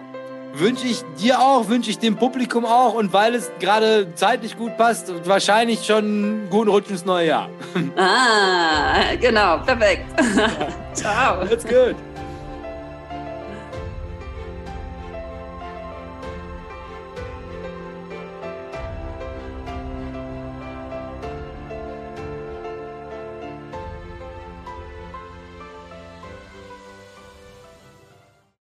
[0.53, 4.77] Wünsche ich dir auch, wünsche ich dem Publikum auch und weil es gerade zeitlich gut
[4.77, 7.49] passt, wahrscheinlich schon einen guten Rutsch ins neue Jahr.
[7.97, 10.05] Ah, genau, perfekt.
[10.93, 11.43] Ciao.
[11.45, 11.97] That's good.